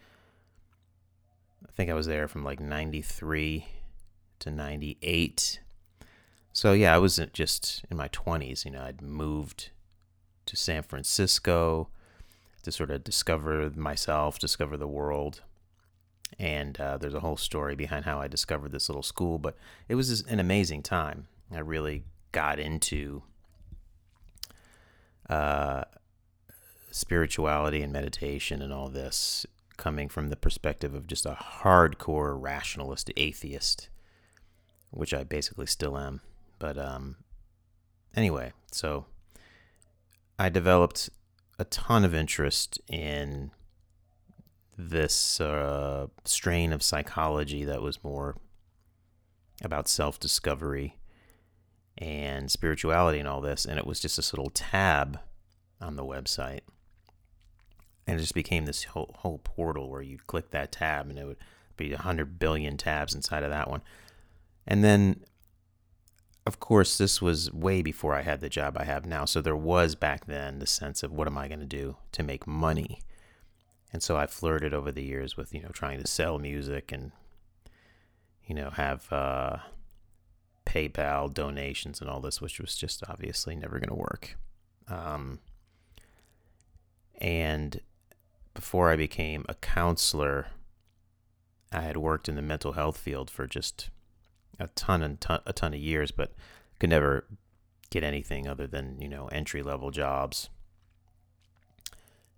I 1.68 1.72
think 1.72 1.90
I 1.90 1.96
was 1.96 2.08
there 2.08 2.28
from 2.28 2.44
like 2.44 2.60
93 2.60 3.66
to 4.40 4.52
98. 4.52 5.60
So, 6.54 6.74
yeah, 6.74 6.96
I 6.96 7.00
was 7.00 7.20
just 7.34 7.86
in 7.90 7.98
my 7.98 8.08
20s. 8.10 8.66
You 8.66 8.72
know, 8.72 8.84
I'd 8.84 9.02
moved 9.02 9.72
to 10.50 10.56
San 10.56 10.84
Francisco 10.84 11.90
to 12.64 12.72
sort 12.72 12.92
of 12.92 13.04
discover 13.04 13.70
myself, 13.76 14.40
discover 14.40 14.78
the 14.78 14.88
world. 14.88 15.42
And 16.38 16.80
uh, 16.80 16.98
there's 16.98 17.14
a 17.14 17.20
whole 17.20 17.38
story 17.38 17.76
behind 17.76 18.06
how 18.06 18.20
I 18.20 18.28
discovered 18.28 18.72
this 18.72 18.90
little 18.90 19.04
school, 19.04 19.38
but 19.38 19.56
it 19.88 19.96
was 19.96 20.22
an 20.22 20.40
amazing 20.40 20.84
time. 20.84 21.28
I 21.52 21.60
really 21.60 22.04
got 22.32 22.60
into 22.60 23.24
uh, 25.30 25.84
spirituality 26.92 27.82
and 27.82 27.94
meditation 27.94 28.62
and 28.62 28.74
all 28.74 28.90
this 28.90 29.46
coming 29.78 30.10
from 30.10 30.30
the 30.30 30.36
perspective 30.36 30.94
of 30.94 31.08
just 31.08 31.26
a 31.26 31.38
hardcore 31.62 32.40
rationalist 32.40 33.12
atheist, 33.16 33.90
which 34.92 35.14
I 35.14 35.24
basically 35.24 35.68
still 35.68 35.98
am. 35.98 36.22
But 36.58 36.78
um, 36.78 37.18
anyway, 38.16 38.54
so 38.72 39.06
I 40.40 40.48
developed 40.48 41.10
a 41.60 41.66
ton 41.66 42.06
of 42.06 42.16
interest 42.16 42.80
in 42.88 43.52
this 44.78 45.42
uh, 45.42 46.08
strain 46.24 46.72
of 46.72 46.82
psychology 46.82 47.66
that 47.66 47.82
was 47.82 48.02
more 48.02 48.38
about 49.62 49.90
self 49.90 50.18
discovery 50.18 50.96
and 51.98 52.50
spirituality 52.50 53.20
and 53.20 53.28
all 53.28 53.42
this. 53.42 53.66
And 53.66 53.78
it 53.78 53.86
was 53.86 54.00
just 54.00 54.16
this 54.16 54.32
little 54.32 54.50
tab 54.52 55.20
on 55.82 55.98
the 55.98 56.06
website. 56.06 56.62
And 58.08 58.18
it 58.18 58.22
just 58.22 58.34
became 58.34 58.66
this 58.66 58.86
whole, 58.86 59.14
whole 59.20 59.40
portal 59.40 59.90
where 59.90 60.02
you'd 60.02 60.26
click 60.26 60.52
that 60.52 60.72
tab 60.72 61.10
and 61.10 61.20
it 61.20 61.26
would 61.26 61.38
be 61.76 61.92
100 61.92 62.40
billion 62.40 62.78
tabs 62.78 63.14
inside 63.14 63.44
of 63.44 63.50
that 63.50 63.70
one. 63.70 63.82
And 64.66 64.86
then, 64.86 65.26
of 66.50 66.60
course, 66.60 66.98
this 66.98 67.22
was 67.22 67.54
way 67.54 67.84
before 67.84 68.16
I 68.16 68.24
had 68.24 68.42
the 68.42 68.50
job 68.50 68.76
I 68.76 68.84
have 68.84 69.06
now. 69.06 69.26
So 69.26 69.40
there 69.40 69.56
was 69.56 69.94
back 69.94 70.26
then 70.26 70.58
the 70.58 70.66
sense 70.66 71.04
of 71.04 71.12
what 71.12 71.28
am 71.28 71.38
I 71.38 71.48
going 71.48 71.60
to 71.60 71.66
do 71.68 71.98
to 72.14 72.24
make 72.24 72.48
money? 72.48 73.02
And 73.94 74.02
so 74.02 74.18
I 74.18 74.26
flirted 74.26 74.74
over 74.74 74.92
the 74.92 75.04
years 75.04 75.38
with, 75.38 75.54
you 75.54 75.62
know, 75.62 75.70
trying 75.70 76.02
to 76.02 76.08
sell 76.08 76.40
music 76.40 76.92
and, 76.92 77.12
you 78.48 78.56
know, 78.56 78.72
have 78.72 79.14
uh, 79.14 79.58
PayPal 80.66 81.32
donations 81.32 82.02
and 82.02 82.10
all 82.10 82.20
this, 82.20 82.42
which 82.42 82.60
was 82.60 82.76
just 82.76 83.04
obviously 83.08 83.56
never 83.56 83.78
going 83.78 83.90
to 83.90 83.94
work. 83.94 84.36
Um, 84.88 85.38
and 87.22 87.80
before 88.56 88.90
I 88.90 88.96
became 88.96 89.46
a 89.48 89.54
counselor, 89.54 90.48
I 91.72 91.82
had 91.82 91.98
worked 91.98 92.28
in 92.28 92.34
the 92.34 92.42
mental 92.42 92.72
health 92.72 92.98
field 92.98 93.30
for 93.30 93.46
just 93.46 93.92
a 94.60 94.68
ton 94.70 95.02
and 95.02 95.20
ton, 95.20 95.42
a 95.46 95.54
ton 95.54 95.74
of 95.74 95.80
years, 95.80 96.12
but 96.12 96.34
could 96.80 96.90
never 96.90 97.26
get 97.90 98.04
anything 98.04 98.48
other 98.48 98.68
than 98.68 99.00
you 99.02 99.08
know 99.08 99.28
entry 99.28 99.64
level 99.64 99.92
jobs. 99.92 100.50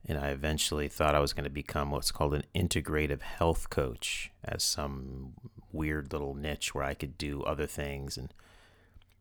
And 0.06 0.18
I 0.18 0.30
eventually 0.30 0.88
thought 0.88 1.14
I 1.14 1.20
was 1.20 1.34
going 1.34 1.44
to 1.44 1.50
become 1.50 1.92
what's 1.92 2.12
called 2.12 2.34
an 2.34 2.44
integrative 2.56 3.22
health 3.22 3.70
coach, 3.70 4.32
as 4.44 4.64
some 4.64 5.34
weird 5.72 6.12
little 6.12 6.34
niche 6.34 6.74
where 6.74 6.84
I 6.84 6.96
could 6.96 7.18
do 7.18 7.44
other 7.44 7.68
things, 7.68 8.18
and 8.18 8.34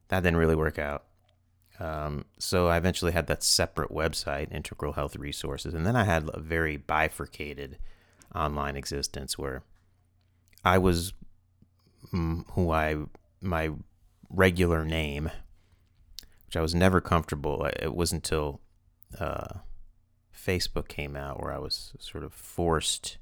that 0.09 0.23
didn't 0.23 0.39
really 0.39 0.55
work 0.55 0.79
out. 0.79 1.05
Um, 1.79 2.27
so 2.39 2.69
I 2.69 2.77
eventually 2.77 3.13
had 3.13 3.27
that 3.29 3.43
separate 3.43 3.91
website, 3.91 4.53
Integral 4.53 4.95
Health 4.95 5.17
Resources, 5.17 5.75
and 5.75 5.87
then 5.87 5.97
I 5.97 6.05
had 6.05 6.31
a 6.33 6.41
very 6.41 6.77
bifurcated 6.77 7.79
online 8.35 8.77
existence 8.77 9.39
where 9.39 9.63
I 10.65 10.79
was 10.79 11.15
who 12.13 12.71
I 12.71 12.97
my 13.41 13.71
regular 14.29 14.85
name, 14.85 15.31
which 16.47 16.57
I 16.57 16.61
was 16.61 16.75
never 16.75 17.01
comfortable. 17.01 17.65
It 17.65 17.95
wasn't 17.95 18.27
until 18.27 18.61
uh, 19.19 19.59
Facebook 20.37 20.89
came 20.89 21.17
out 21.17 21.43
where 21.43 21.53
I 21.53 21.59
was 21.59 21.93
sort 21.99 22.25
of 22.25 22.33
forced 22.33 23.19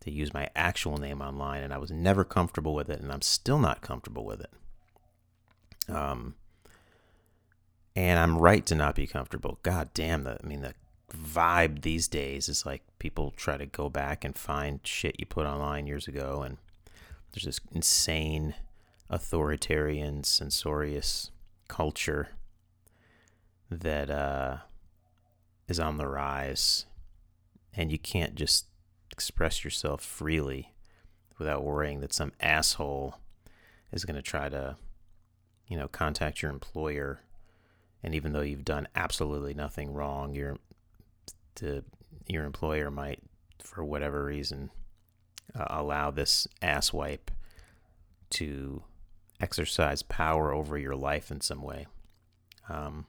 to 0.00 0.10
use 0.10 0.34
my 0.34 0.48
actual 0.56 0.96
name 0.96 1.22
online, 1.22 1.62
and 1.62 1.72
I 1.72 1.78
was 1.78 1.90
never 1.90 2.24
comfortable 2.24 2.74
with 2.74 2.90
it, 2.90 3.00
and 3.00 3.12
I'm 3.12 3.22
still 3.22 3.58
not 3.58 3.82
comfortable 3.82 4.24
with 4.24 4.40
it. 4.40 4.50
Um, 5.88 6.34
and 7.94 8.18
I'm 8.18 8.38
right 8.38 8.64
to 8.66 8.74
not 8.74 8.94
be 8.94 9.06
comfortable. 9.06 9.58
God 9.62 9.90
damn, 9.94 10.24
the 10.24 10.38
I 10.42 10.46
mean 10.46 10.62
the 10.62 10.74
vibe 11.14 11.82
these 11.82 12.08
days 12.08 12.48
is 12.48 12.64
like 12.64 12.82
people 12.98 13.32
try 13.36 13.56
to 13.56 13.66
go 13.66 13.90
back 13.90 14.24
and 14.24 14.36
find 14.36 14.80
shit 14.84 15.16
you 15.18 15.26
put 15.26 15.46
online 15.46 15.86
years 15.86 16.08
ago, 16.08 16.42
and 16.42 16.58
there's 17.32 17.44
this 17.44 17.60
insane 17.72 18.54
authoritarian, 19.08 20.24
censorious 20.24 21.30
culture 21.68 22.28
that 23.70 24.10
uh, 24.10 24.58
is 25.68 25.80
on 25.80 25.96
the 25.96 26.08
rise, 26.08 26.86
and 27.74 27.90
you 27.90 27.98
can't 27.98 28.34
just 28.34 28.66
express 29.10 29.64
yourself 29.64 30.02
freely 30.02 30.74
without 31.38 31.64
worrying 31.64 32.00
that 32.00 32.12
some 32.12 32.32
asshole 32.40 33.16
is 33.92 34.04
going 34.04 34.16
to 34.16 34.22
try 34.22 34.48
to, 34.48 34.76
you 35.66 35.76
know, 35.76 35.88
contact 35.88 36.42
your 36.42 36.50
employer. 36.50 37.20
And 38.02 38.14
even 38.14 38.32
though 38.32 38.40
you've 38.40 38.64
done 38.64 38.88
absolutely 38.94 39.54
nothing 39.54 39.92
wrong, 39.92 40.34
your 40.34 40.58
the, 41.56 41.84
your 42.26 42.44
employer 42.44 42.90
might, 42.90 43.20
for 43.58 43.84
whatever 43.84 44.24
reason, 44.24 44.70
uh, 45.54 45.66
allow 45.68 46.10
this 46.10 46.46
asswipe 46.62 47.28
to 48.30 48.82
exercise 49.40 50.02
power 50.02 50.52
over 50.52 50.78
your 50.78 50.96
life 50.96 51.30
in 51.30 51.40
some 51.40 51.62
way. 51.62 51.86
Um, 52.68 53.06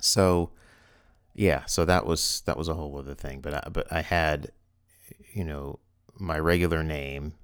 so, 0.00 0.50
yeah, 1.34 1.64
so 1.66 1.84
that 1.84 2.06
was 2.06 2.42
that 2.46 2.56
was 2.56 2.68
a 2.68 2.74
whole 2.74 2.98
other 2.98 3.14
thing. 3.14 3.40
But 3.40 3.54
I, 3.54 3.68
but 3.70 3.92
I 3.92 4.02
had 4.02 4.52
you 5.32 5.44
know, 5.44 5.78
my 6.18 6.38
regular 6.38 6.82
name 6.82 7.34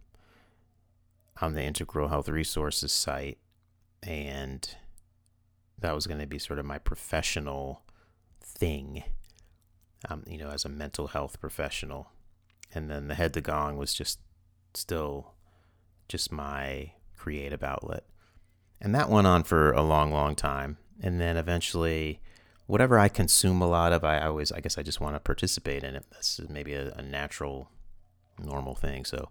on 1.41 1.55
the 1.55 1.63
Integral 1.63 2.09
Health 2.09 2.29
Resources 2.29 2.93
site, 2.93 3.39
and 4.03 4.69
that 5.79 5.95
was 5.95 6.07
going 6.07 6.21
to 6.21 6.27
be 6.27 6.39
sort 6.39 6.59
of 6.59 6.65
my 6.65 6.79
professional 6.79 7.83
thing, 8.41 9.05
um, 10.09 10.25
you 10.27 10.39
know, 10.39 10.51
as 10.51 10.65
a 10.65 10.69
mental 10.69 11.09
health 11.09 11.41
professional. 11.41 12.11
And 12.77 12.91
then 12.91 13.09
the 13.09 13.15
Head 13.15 13.33
the 13.33 13.41
Gong 13.41 13.79
was 13.79 13.95
just 13.95 14.21
still 14.75 15.33
just 16.09 16.31
my 16.31 16.93
creative 17.17 17.63
outlet. 17.63 18.05
And 18.83 18.95
that 18.95 19.09
went 19.09 19.27
on 19.27 19.45
for 19.45 19.73
a 19.73 19.83
long, 19.83 20.13
long 20.13 20.35
time. 20.35 20.77
And 21.03 21.19
then 21.19 21.39
eventually, 21.39 22.21
whatever 22.67 22.99
I 22.99 23.09
consume 23.09 23.63
a 23.63 23.67
lot 23.67 23.95
of, 23.95 24.05
I 24.05 24.21
always, 24.21 24.53
I 24.53 24.61
guess 24.61 24.77
I 24.77 24.83
just 24.83 25.01
want 25.01 25.17
to 25.17 25.21
participate 25.21 25.85
in 25.85 25.97
it. 25.97 26.05
This 26.11 26.39
is 26.39 26.51
maybe 26.51 26.75
a, 26.75 26.93
a 26.93 27.03
natural 27.03 27.71
normal 28.39 28.75
thing. 28.75 29.07
So 29.07 29.31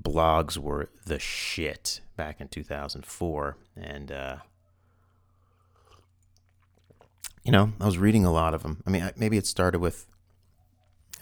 blogs 0.00 0.56
were 0.56 0.88
the 1.04 1.18
shit 1.18 2.00
back 2.16 2.40
in 2.40 2.48
2004. 2.48 3.58
And, 3.76 4.10
uh, 4.10 4.36
you 7.44 7.52
know, 7.52 7.74
I 7.78 7.84
was 7.84 7.98
reading 7.98 8.24
a 8.24 8.32
lot 8.32 8.54
of 8.54 8.62
them. 8.62 8.82
I 8.86 8.90
mean, 8.90 9.10
maybe 9.16 9.36
it 9.36 9.46
started 9.46 9.80
with 9.80 10.06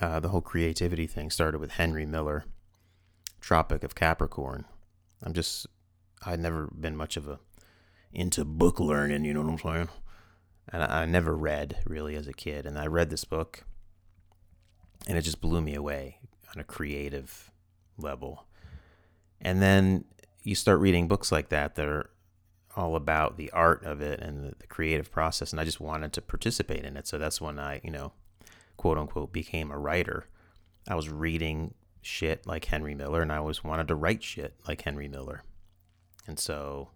uh, 0.01 0.21
the 0.21 0.29
whole 0.29 0.41
creativity 0.41 1.07
thing 1.07 1.31
started 1.31 1.59
with 1.59 1.73
Henry 1.73 2.07
Miller, 2.07 2.45
Tropic 3.41 3.83
of 3.83 3.95
Capricorn. 3.95 4.65
I'm 5.23 5.33
just 5.33 5.67
I'd 6.25 6.41
never 6.41 6.69
been 6.69 6.97
much 6.97 7.17
of 7.17 7.29
a 7.29 7.39
into 8.13 8.45
book 8.45 8.81
learning, 8.81 9.25
you 9.25 9.35
know 9.35 9.43
what 9.43 9.53
I'm 9.53 9.59
saying? 9.59 9.89
And 10.69 10.83
I, 10.83 11.03
I 11.03 11.07
never 11.07 11.37
read 11.37 11.77
really 11.85 12.17
as 12.17 12.27
a 12.27 12.33
kid, 12.33 12.67
and 12.67 12.79
I 12.79 12.87
read 12.87 13.11
this 13.11 13.25
book, 13.25 13.65
and 15.07 15.19
it 15.19 15.23
just 15.23 15.41
blew 15.41 15.61
me 15.61 15.75
away 15.75 16.19
on 16.55 16.61
a 16.61 16.65
creative 16.65 17.51
level. 17.99 18.47
And 19.41 19.61
then 19.61 20.05
you 20.43 20.55
start 20.55 20.81
reading 20.81 21.09
books 21.09 21.31
like 21.31 21.51
that 21.51 21.75
that 21.75 21.87
are 21.87 22.11
all 22.75 22.97
about 22.97 23.37
the 23.37 23.51
art 23.53 23.85
of 23.85 24.01
it 24.01 24.21
and 24.21 24.45
the, 24.45 24.55
the, 24.59 24.67
creative 24.67 25.11
process, 25.11 25.53
and 25.53 25.61
I 25.61 25.65
just 25.65 25.81
wanted 25.81 26.13
to 26.15 26.23
participate 26.23 26.85
in 26.85 26.97
it. 26.97 27.07
So 27.07 27.19
that's 27.19 27.41
when 27.41 27.59
I, 27.59 27.81
you 27.83 27.91
know, 27.91 28.13
quote 28.77 28.99
unquote, 28.99 29.33
became 29.33 29.71
a 29.71 29.79
writer. 29.79 30.27
I 30.89 30.95
was 30.95 31.09
reading 31.09 31.75
shit 32.03 32.47
like 32.47 32.67
Henry 32.67 32.95
Miller, 32.95 33.23
and 33.23 33.33
I 33.33 33.39
always 33.39 33.65
wanted 33.65 33.89
to 33.89 33.95
write 33.95 34.23
shit 34.23 34.55
like 34.69 34.83
Henry 34.83 35.09
Miller. 35.09 35.43
And 36.27 36.39
so 36.39 36.91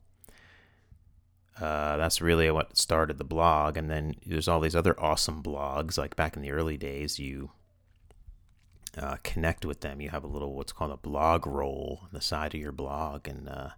uh, 1.61 1.97
that's 1.97 2.21
really 2.21 2.51
what 2.51 2.77
started 2.77 3.19
the 3.19 3.25
blog. 3.25 3.77
And 3.77 3.91
then 3.91 4.15
there's 4.25 4.49
all 4.49 4.61
these 4.61 4.77
other 4.77 4.99
awesome 4.99 5.43
blogs. 5.43 5.99
Like 5.99 6.17
back 6.17 6.37
in 6.37 6.43
the 6.43 6.53
early 6.53 6.77
days, 6.77 7.19
you 7.19 7.51
uh, 8.97 9.17
connect 9.23 9.65
with 9.65 9.81
them. 9.81 10.01
You 10.01 10.11
have 10.11 10.25
a 10.25 10.29
little 10.29 10.55
what's 10.55 10.73
called 10.73 10.93
a 10.93 10.97
blog 10.97 11.47
roll 11.47 12.01
on 12.03 12.09
the 12.13 12.21
side 12.21 12.55
of 12.55 12.61
your 12.61 12.73
blog, 12.73 13.29
and 13.29 13.49
uh, 13.49 13.71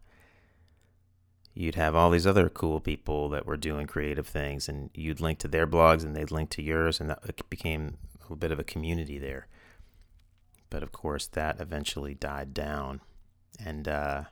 you'd 1.55 1.75
have 1.75 1.95
all 1.95 2.11
these 2.11 2.27
other 2.27 2.49
cool 2.49 2.81
people 2.81 3.29
that 3.31 3.47
were 3.47 3.57
doing 3.57 3.87
creative 3.87 4.27
things, 4.27 4.69
and 4.69 4.91
you'd 4.95 5.21
link 5.21 5.39
to 5.41 5.49
their 5.49 5.67
blogs, 5.67 6.03
and 6.03 6.15
they'd 6.17 6.31
link 6.31 6.51
to 6.51 6.63
yours, 6.63 7.01
and 7.01 7.11
that 7.11 7.49
became 7.51 7.99
a 8.31 8.37
bit 8.37 8.53
of 8.53 8.59
a 8.59 8.65
community 8.65 9.19
there. 9.19 9.47
But 10.71 10.83
of 10.83 10.93
course, 10.93 11.27
that 11.29 11.61
eventually 11.61 12.15
died 12.15 12.55
down, 12.55 13.01
and 13.65 13.87
uh, 13.87 14.25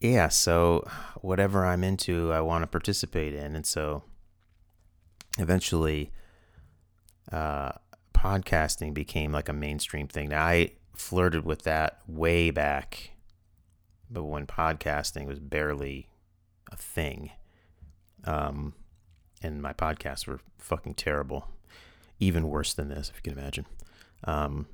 yeah, 0.00 0.28
so 0.28 0.86
whatever 1.20 1.64
I'm 1.64 1.84
into, 1.84 2.32
I 2.32 2.40
want 2.40 2.62
to 2.62 2.66
participate 2.66 3.34
in, 3.34 3.54
and 3.54 3.66
so 3.66 4.04
eventually. 5.38 6.12
Uh, 7.30 7.70
podcasting 8.20 8.92
became 8.92 9.32
like 9.32 9.48
a 9.48 9.52
mainstream 9.52 10.06
thing. 10.06 10.28
Now, 10.28 10.44
I 10.44 10.72
flirted 10.94 11.44
with 11.44 11.62
that 11.62 12.00
way 12.06 12.50
back, 12.50 13.09
but 14.10 14.24
when 14.24 14.46
podcasting 14.46 15.26
was 15.26 15.38
barely 15.38 16.08
a 16.70 16.76
thing, 16.76 17.30
um, 18.24 18.74
and 19.42 19.62
my 19.62 19.72
podcasts 19.72 20.26
were 20.26 20.40
fucking 20.58 20.94
terrible, 20.94 21.48
even 22.18 22.48
worse 22.48 22.74
than 22.74 22.88
this, 22.88 23.08
if 23.08 23.16
you 23.16 23.22
can 23.22 23.38
imagine. 23.38 23.66
Um, 24.24 24.66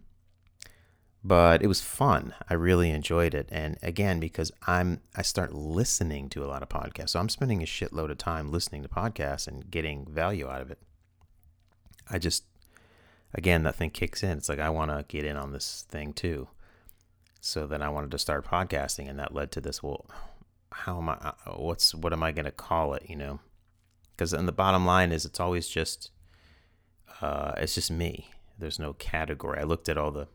but 1.23 1.63
it 1.63 1.67
was 1.67 1.81
fun. 1.81 2.35
I 2.49 2.55
really 2.55 2.91
enjoyed 2.91 3.35
it, 3.35 3.49
and 3.51 3.79
again, 3.83 4.21
because 4.21 4.53
I'm 4.67 5.01
I 5.15 5.23
start 5.23 5.53
listening 5.53 6.29
to 6.31 6.45
a 6.45 6.47
lot 6.47 6.63
of 6.63 6.69
podcasts, 6.69 7.11
so 7.11 7.21
I'm 7.21 7.29
spending 7.29 7.63
a 7.63 7.67
shitload 7.67 8.11
of 8.11 8.19
time 8.19 8.53
listening 8.53 8.83
to 8.83 8.89
podcasts 8.89 9.49
and 9.49 9.71
getting 9.71 10.07
value 10.07 10.49
out 10.49 10.63
of 10.63 10.71
it. 10.71 10.79
I 12.09 12.19
just 12.19 12.45
again, 13.37 13.63
that 13.65 13.77
thing 13.77 13.91
kicks 13.91 14.23
in. 14.23 14.39
It's 14.39 14.49
like, 14.49 14.59
I 14.59 14.71
want 14.71 14.91
to 14.91 15.05
get 15.07 15.25
in 15.25 15.37
on 15.37 15.53
this 15.53 15.85
thing 15.89 16.13
too. 16.13 16.49
So 17.47 17.65
then 17.65 17.81
I 17.81 17.89
wanted 17.91 18.11
to 18.11 18.19
start 18.19 18.45
podcasting, 18.45 19.09
and 19.09 19.21
that 19.21 19.33
led 19.33 19.53
to 19.53 19.61
this. 19.61 19.81
Well, 19.81 20.05
how 20.73 20.99
am 20.99 21.09
I? 21.09 21.15
Uh, 21.15 21.53
what's 21.55 21.95
what 21.95 22.13
am 22.13 22.25
I 22.25 22.33
going 22.33 22.45
to 22.45 22.51
call 22.51 22.95
it? 22.95 23.05
You 23.09 23.15
know, 23.15 23.39
because 24.11 24.33
then 24.33 24.47
the 24.47 24.53
bottom 24.53 24.85
line 24.85 25.13
is 25.13 25.25
it's 25.25 25.39
always 25.39 25.69
just, 25.69 26.11
uh, 27.21 27.53
it's 27.57 27.77
just 27.77 27.89
me. 27.89 28.31
There's 28.59 28.81
no 28.81 28.95
category. 28.95 29.61
I 29.61 29.63
looked 29.63 29.89
at 29.89 29.97
all 29.97 30.11
the 30.11 30.27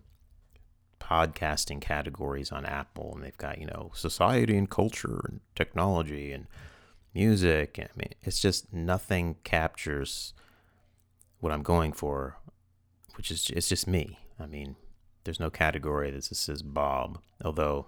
podcasting 1.01 1.82
categories 1.82 2.50
on 2.50 2.65
Apple, 2.65 3.12
and 3.13 3.26
they've 3.26 3.38
got 3.38 3.58
you 3.58 3.65
know 3.65 3.91
society 3.93 4.56
and 4.58 4.69
culture 4.69 5.19
and 5.28 5.41
technology 5.54 6.32
and 6.32 6.47
music. 7.13 7.78
I 7.78 7.89
mean, 7.97 8.13
it's 8.24 8.39
just 8.39 8.71
nothing 8.71 9.36
captures 9.43 10.34
what 11.41 11.52
I'm 11.52 11.63
going 11.63 11.91
for 11.91 12.38
which 13.15 13.32
is 13.32 13.50
it's 13.50 13.67
just 13.67 13.88
me. 13.88 14.19
I 14.39 14.45
mean, 14.45 14.76
there's 15.23 15.39
no 15.39 15.49
category 15.49 16.12
that 16.12 16.23
says 16.23 16.62
Bob. 16.62 17.19
Although, 17.43 17.88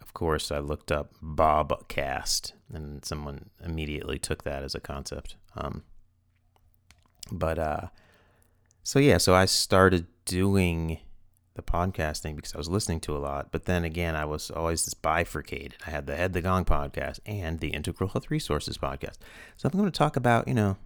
of 0.00 0.14
course, 0.14 0.50
I 0.50 0.58
looked 0.58 0.92
up 0.92 1.14
Bobcast, 1.22 2.52
and 2.72 3.04
someone 3.04 3.50
immediately 3.64 4.18
took 4.18 4.44
that 4.44 4.62
as 4.62 4.74
a 4.74 4.80
concept. 4.80 5.36
Um, 5.56 5.82
but 7.30 7.58
uh, 7.58 7.86
so 8.82 8.98
yeah, 8.98 9.18
so 9.18 9.34
I 9.34 9.44
started 9.44 10.06
doing 10.24 10.98
the 11.58 11.62
podcasting 11.62 12.36
because 12.36 12.54
I 12.54 12.58
was 12.58 12.68
listening 12.68 13.00
to 13.00 13.16
a 13.16 13.18
lot. 13.18 13.50
But 13.50 13.64
then 13.64 13.84
again, 13.84 14.14
I 14.16 14.24
was 14.24 14.50
always 14.50 14.84
this 14.84 14.94
bifurcated. 14.94 15.74
I 15.86 15.90
had 15.90 16.06
the 16.06 16.16
Head 16.16 16.32
the 16.32 16.40
Gong 16.40 16.64
podcast 16.64 17.18
and 17.26 17.58
the 17.58 17.68
Integral 17.68 18.10
Health 18.10 18.30
Resources 18.30 18.78
podcast. 18.78 19.18
So 19.56 19.68
I'm 19.68 19.78
going 19.78 19.90
to 19.90 19.98
talk 19.98 20.16
about, 20.16 20.46
you 20.46 20.54
know, 20.54 20.76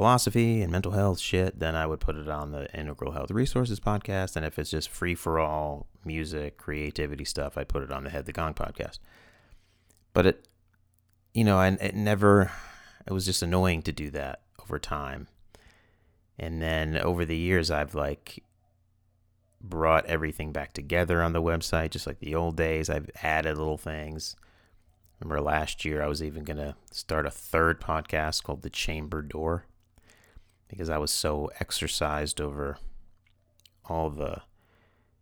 philosophy 0.00 0.62
and 0.62 0.72
mental 0.72 0.92
health 0.92 1.18
shit, 1.20 1.58
then 1.58 1.76
I 1.76 1.84
would 1.84 2.00
put 2.00 2.16
it 2.16 2.26
on 2.26 2.52
the 2.52 2.74
Integral 2.74 3.12
Health 3.12 3.30
Resources 3.30 3.78
podcast. 3.80 4.34
And 4.34 4.46
if 4.46 4.58
it's 4.58 4.70
just 4.70 4.88
free 4.88 5.14
for 5.14 5.38
all 5.38 5.88
music, 6.06 6.56
creativity 6.56 7.26
stuff, 7.26 7.58
I'd 7.58 7.68
put 7.68 7.82
it 7.82 7.92
on 7.92 8.04
the 8.04 8.08
Head 8.08 8.24
the 8.24 8.32
Gong 8.32 8.54
podcast. 8.54 8.98
But 10.14 10.24
it, 10.24 10.48
you 11.34 11.44
know, 11.44 11.60
and 11.60 11.78
it 11.82 11.94
never, 11.94 12.50
it 13.06 13.12
was 13.12 13.26
just 13.26 13.42
annoying 13.42 13.82
to 13.82 13.92
do 13.92 14.08
that 14.12 14.40
over 14.62 14.78
time. 14.78 15.28
And 16.38 16.62
then 16.62 16.96
over 16.96 17.26
the 17.26 17.36
years, 17.36 17.70
I've 17.70 17.94
like 17.94 18.42
brought 19.60 20.06
everything 20.06 20.50
back 20.50 20.72
together 20.72 21.20
on 21.22 21.34
the 21.34 21.42
website, 21.42 21.90
just 21.90 22.06
like 22.06 22.20
the 22.20 22.34
old 22.34 22.56
days. 22.56 22.88
I've 22.88 23.10
added 23.22 23.58
little 23.58 23.76
things. 23.76 24.34
Remember 25.20 25.42
last 25.42 25.84
year, 25.84 26.02
I 26.02 26.06
was 26.06 26.22
even 26.22 26.44
going 26.44 26.56
to 26.56 26.74
start 26.90 27.26
a 27.26 27.30
third 27.30 27.82
podcast 27.82 28.42
called 28.42 28.62
The 28.62 28.70
Chamber 28.70 29.20
Door 29.20 29.66
because 30.70 30.88
I 30.88 30.98
was 30.98 31.10
so 31.10 31.50
exercised 31.58 32.40
over 32.40 32.78
all 33.84 34.08
the 34.08 34.42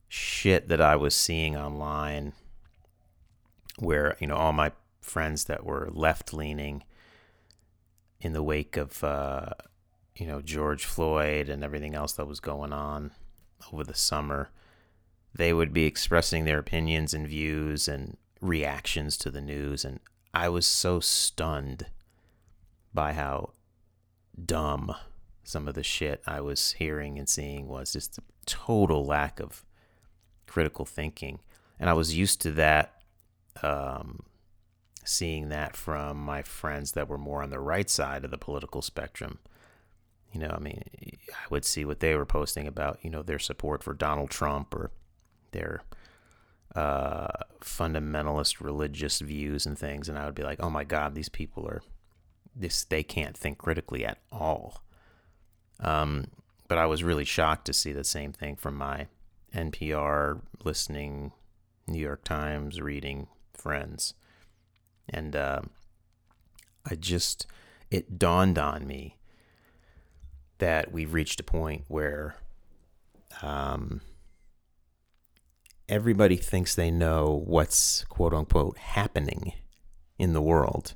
shit 0.06 0.68
that 0.68 0.80
I 0.80 0.94
was 0.94 1.14
seeing 1.14 1.56
online 1.56 2.34
where, 3.78 4.16
you 4.20 4.26
know, 4.26 4.36
all 4.36 4.52
my 4.52 4.72
friends 5.00 5.44
that 5.44 5.64
were 5.64 5.88
left 5.90 6.34
leaning 6.34 6.82
in 8.20 8.34
the 8.34 8.42
wake 8.42 8.76
of, 8.76 9.02
uh, 9.02 9.50
you 10.16 10.26
know, 10.26 10.42
George 10.42 10.84
Floyd 10.84 11.48
and 11.48 11.64
everything 11.64 11.94
else 11.94 12.12
that 12.14 12.26
was 12.26 12.40
going 12.40 12.72
on 12.72 13.12
over 13.72 13.84
the 13.84 13.94
summer, 13.94 14.50
they 15.34 15.52
would 15.52 15.72
be 15.72 15.84
expressing 15.84 16.44
their 16.44 16.58
opinions 16.58 17.14
and 17.14 17.26
views 17.26 17.88
and 17.88 18.16
reactions 18.40 19.16
to 19.16 19.30
the 19.30 19.40
news. 19.40 19.84
And 19.84 20.00
I 20.34 20.48
was 20.48 20.66
so 20.66 21.00
stunned 21.00 21.86
by 22.92 23.12
how 23.12 23.52
dumb 24.44 24.94
some 25.48 25.66
of 25.66 25.74
the 25.74 25.82
shit 25.82 26.22
I 26.26 26.42
was 26.42 26.72
hearing 26.72 27.18
and 27.18 27.26
seeing 27.26 27.68
was 27.68 27.94
just 27.94 28.18
a 28.18 28.22
total 28.44 29.02
lack 29.06 29.40
of 29.40 29.64
critical 30.46 30.84
thinking. 30.84 31.38
And 31.80 31.88
I 31.88 31.94
was 31.94 32.14
used 32.14 32.42
to 32.42 32.50
that, 32.52 33.00
um, 33.62 34.24
seeing 35.06 35.48
that 35.48 35.74
from 35.74 36.18
my 36.18 36.42
friends 36.42 36.92
that 36.92 37.08
were 37.08 37.16
more 37.16 37.42
on 37.42 37.48
the 37.48 37.60
right 37.60 37.88
side 37.88 38.26
of 38.26 38.30
the 38.30 38.36
political 38.36 38.82
spectrum. 38.82 39.38
You 40.34 40.40
know, 40.40 40.54
I 40.54 40.58
mean, 40.58 40.82
I 41.32 41.46
would 41.48 41.64
see 41.64 41.86
what 41.86 42.00
they 42.00 42.14
were 42.14 42.26
posting 42.26 42.66
about, 42.66 42.98
you 43.00 43.08
know, 43.08 43.22
their 43.22 43.38
support 43.38 43.82
for 43.82 43.94
Donald 43.94 44.28
Trump 44.28 44.74
or 44.74 44.90
their 45.52 45.80
uh, 46.76 47.28
fundamentalist 47.62 48.60
religious 48.60 49.20
views 49.20 49.64
and 49.64 49.78
things. 49.78 50.10
And 50.10 50.18
I 50.18 50.26
would 50.26 50.34
be 50.34 50.42
like, 50.42 50.60
oh 50.62 50.68
my 50.68 50.84
God, 50.84 51.14
these 51.14 51.30
people 51.30 51.66
are, 51.66 51.80
this, 52.54 52.84
they 52.84 53.02
can't 53.02 53.34
think 53.34 53.56
critically 53.56 54.04
at 54.04 54.18
all. 54.30 54.82
Um, 55.80 56.28
but 56.68 56.78
I 56.78 56.86
was 56.86 57.02
really 57.02 57.24
shocked 57.24 57.64
to 57.66 57.72
see 57.72 57.92
the 57.92 58.04
same 58.04 58.32
thing 58.32 58.56
from 58.56 58.76
my 58.76 59.06
NPR 59.54 60.40
listening, 60.62 61.32
New 61.86 61.98
York 62.00 62.24
Times 62.24 62.80
reading 62.80 63.28
friends. 63.54 64.14
And 65.08 65.34
uh, 65.34 65.62
I 66.88 66.94
just, 66.94 67.46
it 67.90 68.18
dawned 68.18 68.58
on 68.58 68.86
me 68.86 69.16
that 70.58 70.92
we've 70.92 71.14
reached 71.14 71.40
a 71.40 71.44
point 71.44 71.84
where 71.88 72.36
um, 73.40 74.02
everybody 75.88 76.36
thinks 76.36 76.74
they 76.74 76.90
know 76.90 77.42
what's 77.46 78.04
quote 78.04 78.34
unquote 78.34 78.76
happening 78.76 79.54
in 80.18 80.34
the 80.34 80.42
world. 80.42 80.94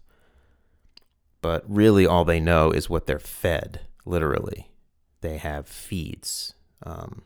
But 1.41 1.65
really, 1.67 2.07
all 2.07 2.25
they 2.25 2.39
know 2.39 2.71
is 2.71 2.91
what 2.91 3.07
they're 3.07 3.19
fed, 3.19 3.81
literally 4.05 4.72
they 5.23 5.39
have 5.39 5.67
feeds, 5.67 6.55
um, 6.85 7.23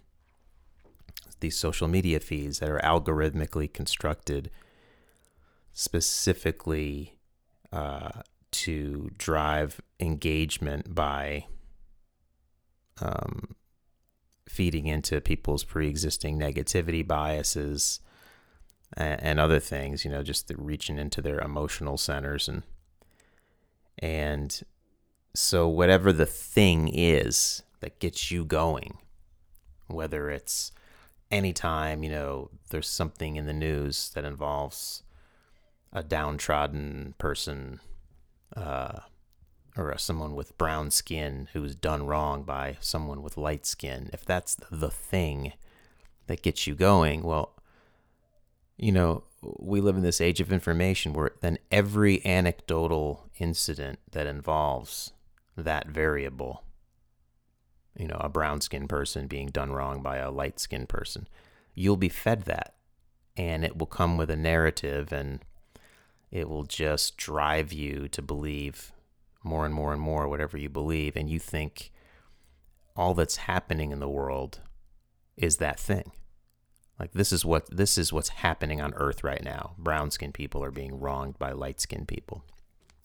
these 1.40 1.56
social 1.56 1.88
media 1.88 2.20
feeds 2.20 2.60
that 2.60 2.70
are 2.70 2.80
algorithmically 2.80 3.72
constructed 3.72 4.50
specifically 5.72 7.18
uh, 7.72 8.22
to 8.50 9.10
drive 9.18 9.80
engagement 10.00 10.94
by 10.94 11.44
um, 13.02 13.54
feeding 14.48 14.86
into 14.86 15.20
people's 15.20 15.64
pre 15.64 15.88
existing 15.88 16.38
negativity 16.38 17.06
biases 17.06 18.00
and, 18.96 19.22
and 19.22 19.40
other 19.40 19.58
things, 19.58 20.04
you 20.04 20.10
know, 20.10 20.22
just 20.22 20.50
reaching 20.56 20.98
into 20.98 21.20
their 21.20 21.40
emotional 21.40 21.98
centers 21.98 22.48
and 22.48 22.62
and 23.98 24.62
so 25.34 25.68
whatever 25.68 26.12
the 26.12 26.26
thing 26.26 26.88
is 26.92 27.62
that 27.80 28.00
gets 28.00 28.30
you 28.30 28.44
going, 28.44 28.98
whether 29.86 30.30
it's 30.30 30.72
anytime, 31.30 32.02
you 32.02 32.10
know, 32.10 32.50
there's 32.70 32.88
something 32.88 33.36
in 33.36 33.46
the 33.46 33.52
news 33.52 34.10
that 34.10 34.24
involves 34.24 35.02
a 35.92 36.02
downtrodden 36.02 37.14
person 37.18 37.80
uh, 38.56 39.00
or 39.76 39.96
someone 39.98 40.34
with 40.34 40.56
brown 40.58 40.90
skin 40.90 41.48
who's 41.52 41.74
done 41.74 42.06
wrong 42.06 42.42
by 42.42 42.76
someone 42.80 43.22
with 43.22 43.36
light 43.36 43.66
skin, 43.66 44.10
if 44.12 44.24
that's 44.24 44.56
the 44.70 44.90
thing 44.90 45.52
that 46.26 46.42
gets 46.42 46.66
you 46.66 46.74
going, 46.74 47.22
well, 47.22 47.54
you 48.76 48.92
know, 48.92 49.24
we 49.58 49.80
live 49.80 49.96
in 49.96 50.02
this 50.02 50.20
age 50.20 50.40
of 50.40 50.52
information 50.52 51.12
where 51.12 51.32
then 51.40 51.58
every 51.70 52.24
anecdotal 52.26 53.28
incident 53.38 53.98
that 54.12 54.26
involves 54.26 55.12
that 55.56 55.88
variable, 55.88 56.62
you 57.98 58.06
know, 58.06 58.18
a 58.20 58.28
brown 58.28 58.60
skinned 58.60 58.88
person 58.88 59.26
being 59.26 59.48
done 59.48 59.72
wrong 59.72 60.02
by 60.02 60.16
a 60.18 60.30
light 60.30 60.60
skinned 60.60 60.88
person, 60.88 61.28
you'll 61.74 61.96
be 61.96 62.08
fed 62.08 62.42
that. 62.42 62.74
And 63.36 63.64
it 63.64 63.76
will 63.76 63.86
come 63.86 64.16
with 64.16 64.30
a 64.30 64.36
narrative 64.36 65.12
and 65.12 65.40
it 66.30 66.48
will 66.48 66.64
just 66.64 67.16
drive 67.16 67.72
you 67.72 68.08
to 68.08 68.22
believe 68.22 68.92
more 69.42 69.64
and 69.64 69.74
more 69.74 69.92
and 69.92 70.00
more 70.00 70.28
whatever 70.28 70.56
you 70.56 70.68
believe. 70.68 71.16
And 71.16 71.28
you 71.28 71.38
think 71.38 71.92
all 72.96 73.14
that's 73.14 73.36
happening 73.36 73.92
in 73.92 74.00
the 74.00 74.08
world 74.08 74.60
is 75.36 75.58
that 75.58 75.78
thing. 75.78 76.12
Like 76.98 77.12
this 77.12 77.30
is 77.30 77.44
what 77.44 77.68
this 77.70 77.98
is 77.98 78.12
what's 78.12 78.30
happening 78.30 78.80
on 78.80 78.94
earth 78.94 79.22
right 79.22 79.42
now. 79.42 79.74
Brown 79.76 80.10
skinned 80.10 80.34
people 80.34 80.64
are 80.64 80.70
being 80.70 80.98
wronged 80.98 81.38
by 81.38 81.52
light 81.52 81.80
skinned 81.80 82.08
people 82.08 82.44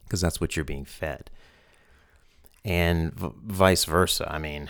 because 0.04 0.22
that's 0.22 0.40
what 0.40 0.56
you're 0.56 0.66
being 0.66 0.86
fed. 0.86 1.30
And 2.64 3.14
v- 3.14 3.32
vice 3.44 3.86
versa. 3.86 4.32
I 4.32 4.38
mean, 4.38 4.70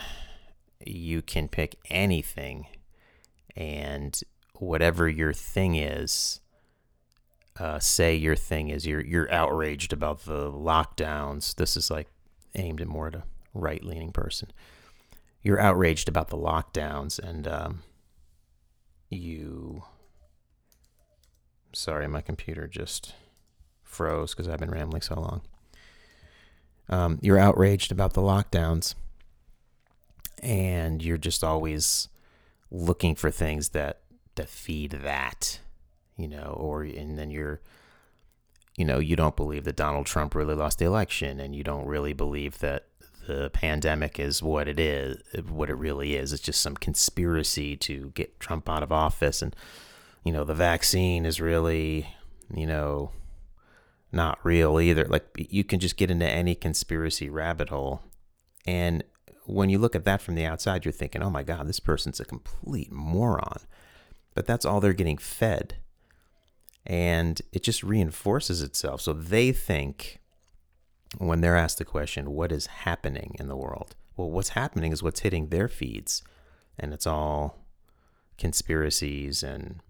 you 0.84 1.22
can 1.22 1.48
pick 1.48 1.76
anything 1.90 2.66
and 3.54 4.18
whatever 4.54 5.08
your 5.08 5.32
thing 5.32 5.74
is, 5.74 6.40
uh, 7.58 7.78
say 7.78 8.14
your 8.14 8.34
thing 8.36 8.70
is 8.70 8.86
you're 8.86 9.04
you're 9.04 9.30
outraged 9.30 9.92
about 9.92 10.24
the 10.24 10.50
lockdowns. 10.50 11.54
This 11.54 11.76
is 11.76 11.90
like 11.90 12.08
aimed 12.54 12.80
at 12.80 12.88
more 12.88 13.08
at 13.08 13.14
a 13.14 13.24
right 13.52 13.84
leaning 13.84 14.10
person. 14.10 14.50
You're 15.42 15.60
outraged 15.60 16.08
about 16.08 16.28
the 16.28 16.38
lockdowns 16.38 17.18
and 17.18 17.46
um, 17.46 17.82
you 19.12 19.82
sorry 21.74 22.06
my 22.08 22.20
computer 22.20 22.66
just 22.66 23.14
froze 23.82 24.34
because 24.34 24.48
i've 24.48 24.58
been 24.58 24.70
rambling 24.70 25.02
so 25.02 25.14
long 25.14 25.42
um, 26.92 27.18
you're 27.22 27.38
outraged 27.38 27.90
about 27.90 28.12
the 28.12 28.20
lockdowns 28.20 28.94
and 30.42 31.02
you're 31.02 31.16
just 31.16 31.42
always 31.42 32.08
looking 32.70 33.14
for 33.14 33.30
things 33.30 33.70
that 33.70 34.00
that 34.34 34.48
feed 34.48 34.92
that 34.92 35.60
you 36.16 36.28
know 36.28 36.54
or 36.58 36.82
and 36.82 37.18
then 37.18 37.30
you're 37.30 37.60
you 38.76 38.84
know 38.84 38.98
you 38.98 39.14
don't 39.14 39.36
believe 39.36 39.64
that 39.64 39.76
donald 39.76 40.06
trump 40.06 40.34
really 40.34 40.54
lost 40.54 40.78
the 40.78 40.84
election 40.84 41.38
and 41.38 41.54
you 41.54 41.62
don't 41.62 41.86
really 41.86 42.12
believe 42.12 42.58
that 42.58 42.86
the 43.26 43.50
pandemic 43.50 44.18
is 44.18 44.42
what 44.42 44.66
it 44.68 44.80
is, 44.80 45.22
what 45.48 45.70
it 45.70 45.74
really 45.74 46.16
is. 46.16 46.32
It's 46.32 46.42
just 46.42 46.60
some 46.60 46.76
conspiracy 46.76 47.76
to 47.76 48.10
get 48.14 48.40
Trump 48.40 48.68
out 48.68 48.82
of 48.82 48.90
office. 48.90 49.42
And, 49.42 49.54
you 50.24 50.32
know, 50.32 50.44
the 50.44 50.54
vaccine 50.54 51.24
is 51.24 51.40
really, 51.40 52.08
you 52.52 52.66
know, 52.66 53.12
not 54.12 54.38
real 54.42 54.80
either. 54.80 55.04
Like, 55.06 55.26
you 55.36 55.64
can 55.64 55.80
just 55.80 55.96
get 55.96 56.10
into 56.10 56.28
any 56.28 56.54
conspiracy 56.54 57.28
rabbit 57.30 57.70
hole. 57.70 58.02
And 58.66 59.02
when 59.46 59.70
you 59.70 59.78
look 59.78 59.96
at 59.96 60.04
that 60.04 60.22
from 60.22 60.34
the 60.34 60.46
outside, 60.46 60.84
you're 60.84 60.92
thinking, 60.92 61.22
oh 61.22 61.30
my 61.30 61.42
God, 61.42 61.66
this 61.66 61.80
person's 61.80 62.20
a 62.20 62.24
complete 62.24 62.92
moron. 62.92 63.60
But 64.34 64.46
that's 64.46 64.64
all 64.64 64.80
they're 64.80 64.92
getting 64.92 65.18
fed. 65.18 65.76
And 66.86 67.40
it 67.52 67.62
just 67.62 67.82
reinforces 67.82 68.62
itself. 68.62 69.00
So 69.00 69.12
they 69.12 69.52
think 69.52 70.20
when 71.18 71.40
they're 71.40 71.56
asked 71.56 71.78
the 71.78 71.84
question, 71.84 72.32
what 72.32 72.52
is 72.52 72.66
happening 72.66 73.36
in 73.38 73.48
the 73.48 73.56
world? 73.56 73.94
Well, 74.16 74.30
what's 74.30 74.50
happening 74.50 74.92
is 74.92 75.02
what's 75.02 75.20
hitting 75.20 75.48
their 75.48 75.68
feeds, 75.68 76.22
and 76.78 76.92
it's 76.92 77.06
all 77.06 77.66
conspiracies 78.38 79.42
and 79.42 79.80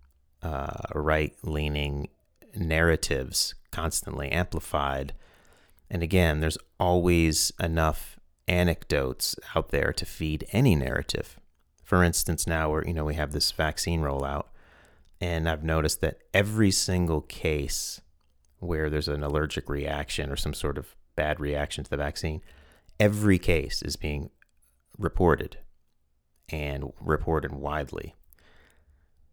uh, 0.42 0.82
right 0.94 1.34
leaning 1.42 2.08
narratives 2.54 3.54
constantly 3.70 4.30
amplified. 4.30 5.14
And 5.90 6.02
again, 6.02 6.40
there's 6.40 6.58
always 6.78 7.52
enough 7.60 8.18
anecdotes 8.48 9.36
out 9.54 9.70
there 9.70 9.92
to 9.92 10.04
feed 10.06 10.46
any 10.52 10.74
narrative. 10.74 11.38
For 11.82 12.02
instance, 12.02 12.46
now 12.46 12.70
we're, 12.70 12.84
you 12.84 12.94
know, 12.94 13.04
we 13.04 13.14
have 13.14 13.32
this 13.32 13.52
vaccine 13.52 14.00
rollout, 14.00 14.46
and 15.20 15.48
I've 15.48 15.64
noticed 15.64 16.00
that 16.00 16.18
every 16.32 16.70
single 16.70 17.20
case 17.20 18.00
where 18.58 18.88
there's 18.88 19.08
an 19.08 19.22
allergic 19.22 19.68
reaction 19.68 20.30
or 20.30 20.36
some 20.36 20.54
sort 20.54 20.78
of 20.78 20.94
bad 21.16 21.40
reaction 21.40 21.84
to 21.84 21.90
the 21.90 21.96
vaccine, 21.96 22.40
every 22.98 23.38
case 23.38 23.82
is 23.82 23.96
being 23.96 24.30
reported 24.98 25.58
and 26.48 26.92
reported 27.00 27.52
widely. 27.52 28.14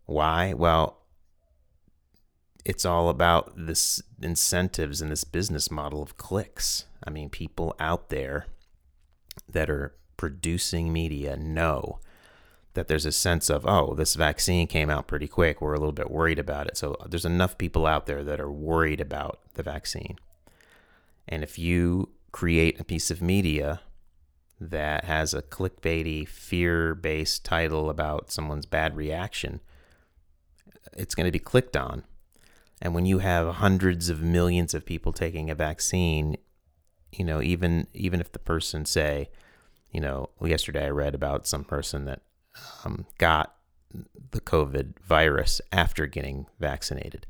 Why? 0.06 0.54
Well, 0.54 0.99
it's 2.66 2.86
all 2.86 3.10
about 3.10 3.54
this 3.56 4.02
incentives 4.22 5.02
and 5.02 5.12
this 5.12 5.24
business 5.24 5.72
model 5.72 6.02
of 6.02 6.18
clicks. 6.18 6.86
I 7.04 7.10
mean, 7.10 7.30
people 7.30 7.76
out 7.80 8.10
there 8.10 8.48
that 9.48 9.70
are 9.70 9.96
producing 10.18 10.92
media 10.92 11.38
know 11.38 12.00
that 12.74 12.88
there's 12.88 13.06
a 13.06 13.12
sense 13.12 13.50
of, 13.50 13.66
oh, 13.66 13.96
this 13.96 14.16
vaccine 14.16 14.68
came 14.68 14.90
out 14.90 15.08
pretty 15.08 15.28
quick. 15.28 15.62
We're 15.62 15.74
a 15.74 15.80
little 15.80 15.92
bit 15.92 16.12
worried 16.12 16.40
about 16.40 16.68
it. 16.68 16.78
So 16.78 16.96
there's 17.08 17.26
enough 17.26 17.58
people 17.58 17.88
out 17.88 18.06
there 18.06 18.24
that 18.24 18.40
are 18.40 18.52
worried 18.52 19.02
about 19.02 19.40
the 19.56 19.64
vaccine. 19.64 20.18
And 21.28 21.44
if 21.44 21.58
you 21.58 22.10
create 22.32 22.80
a 22.80 22.84
piece 22.84 23.10
of 23.10 23.22
media 23.22 23.82
that 24.60 25.06
has 25.06 25.34
a 25.34 25.42
clickbaity, 25.42 26.28
fear 26.28 26.94
based 26.94 27.44
title 27.46 27.90
about 27.90 28.32
someone's 28.32 28.66
bad 28.66 28.96
reaction, 28.96 29.62
it's 30.94 31.16
going 31.16 31.26
to 31.26 31.32
be 31.32 31.40
clicked 31.40 31.78
on. 31.78 32.04
And 32.82 32.94
when 32.94 33.06
you 33.06 33.20
have 33.20 33.56
hundreds 33.56 34.10
of 34.10 34.22
millions 34.22 34.74
of 34.74 34.86
people 34.86 35.12
taking 35.12 35.50
a 35.50 35.56
vaccine, 35.56 36.38
you 37.12 37.26
know, 37.26 37.42
even 37.42 37.88
even 37.94 38.22
if 38.22 38.32
the 38.32 38.40
person 38.40 38.86
say, 38.86 39.30
you 39.92 40.00
know, 40.00 40.30
yesterday 40.42 40.86
I 40.86 40.90
read 40.90 41.16
about 41.16 41.48
some 41.48 41.64
person 41.64 42.06
that 42.06 42.22
um, 42.86 43.06
got 43.18 43.56
the 44.32 44.42
COVID 44.42 45.00
virus 45.00 45.62
after 45.72 46.06
getting 46.06 46.46
vaccinated 46.60 47.26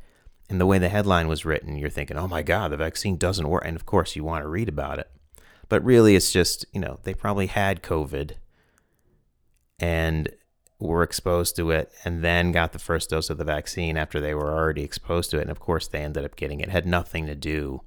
and 0.49 0.59
the 0.59 0.65
way 0.65 0.79
the 0.79 0.89
headline 0.89 1.27
was 1.27 1.45
written, 1.45 1.77
you're 1.77 1.89
thinking, 1.89 2.17
oh 2.17 2.27
my 2.27 2.41
God, 2.41 2.71
the 2.71 2.77
vaccine 2.77 3.17
doesn't 3.17 3.47
work. 3.47 3.63
And 3.65 3.75
of 3.75 3.85
course, 3.85 4.15
you 4.15 4.23
want 4.23 4.43
to 4.43 4.49
read 4.49 4.67
about 4.67 4.97
it. 4.97 5.09
But 5.69 5.83
really, 5.85 6.15
it's 6.15 6.31
just, 6.31 6.65
you 6.73 6.81
know, 6.81 6.99
they 7.03 7.13
probably 7.13 7.45
had 7.45 7.83
COVID 7.83 8.31
and 9.77 10.29
were 10.79 11.03
exposed 11.03 11.55
to 11.57 11.71
it 11.71 11.91
and 12.05 12.23
then 12.23 12.51
got 12.51 12.71
the 12.71 12.79
first 12.79 13.09
dose 13.09 13.29
of 13.29 13.37
the 13.37 13.43
vaccine 13.43 13.97
after 13.97 14.21
they 14.21 14.33
were 14.33 14.51
already 14.51 14.83
exposed 14.83 15.29
to 15.31 15.37
it. 15.37 15.41
And 15.41 15.51
of 15.51 15.59
course, 15.59 15.87
they 15.87 15.99
ended 15.99 16.23
up 16.23 16.35
getting 16.35 16.61
it. 16.61 16.69
it 16.69 16.71
had 16.71 16.87
nothing 16.87 17.25
to 17.27 17.35
do, 17.35 17.81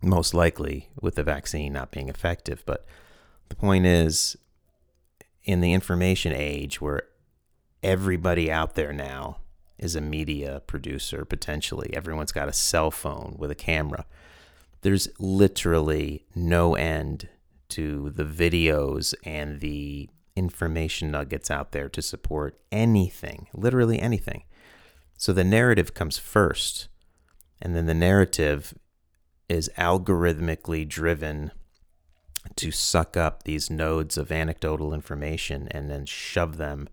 most 0.00 0.32
likely, 0.32 0.88
with 1.00 1.16
the 1.16 1.22
vaccine 1.22 1.74
not 1.74 1.90
being 1.90 2.08
effective. 2.08 2.62
But 2.64 2.86
the 3.50 3.56
point 3.56 3.84
is, 3.84 4.36
in 5.44 5.60
the 5.60 5.72
information 5.72 6.32
age 6.34 6.80
where 6.80 7.02
everybody 7.82 8.50
out 8.50 8.74
there 8.74 8.92
now 8.92 9.38
is 9.78 9.96
a 9.96 10.00
media 10.00 10.62
producer 10.66 11.24
potentially. 11.24 11.90
Everyone's 11.94 12.32
got 12.32 12.48
a 12.48 12.52
cell 12.52 12.90
phone 12.90 13.36
with 13.38 13.50
a 13.50 13.54
camera. 13.54 14.04
There's 14.82 15.08
literally 15.18 16.26
no 16.34 16.74
end 16.74 17.28
to 17.70 18.10
the 18.10 18.24
videos 18.24 19.14
and 19.24 19.60
the 19.60 20.08
information 20.40 21.10
nuggets 21.10 21.50
out 21.50 21.72
there 21.72 21.90
to 21.90 22.00
support 22.00 22.58
anything, 22.72 23.46
literally 23.52 24.00
anything. 24.00 24.44
So 25.18 25.34
the 25.34 25.44
narrative 25.44 25.92
comes 25.92 26.16
first, 26.16 26.88
and 27.60 27.76
then 27.76 27.84
the 27.84 27.92
narrative 27.94 28.72
is 29.50 29.70
algorithmically 29.76 30.88
driven 30.88 31.52
to 32.56 32.70
suck 32.70 33.18
up 33.18 33.42
these 33.42 33.68
nodes 33.68 34.16
of 34.16 34.32
anecdotal 34.32 34.94
information 34.94 35.68
and 35.70 35.90
then 35.90 36.06
shove 36.06 36.56
them 36.56 36.88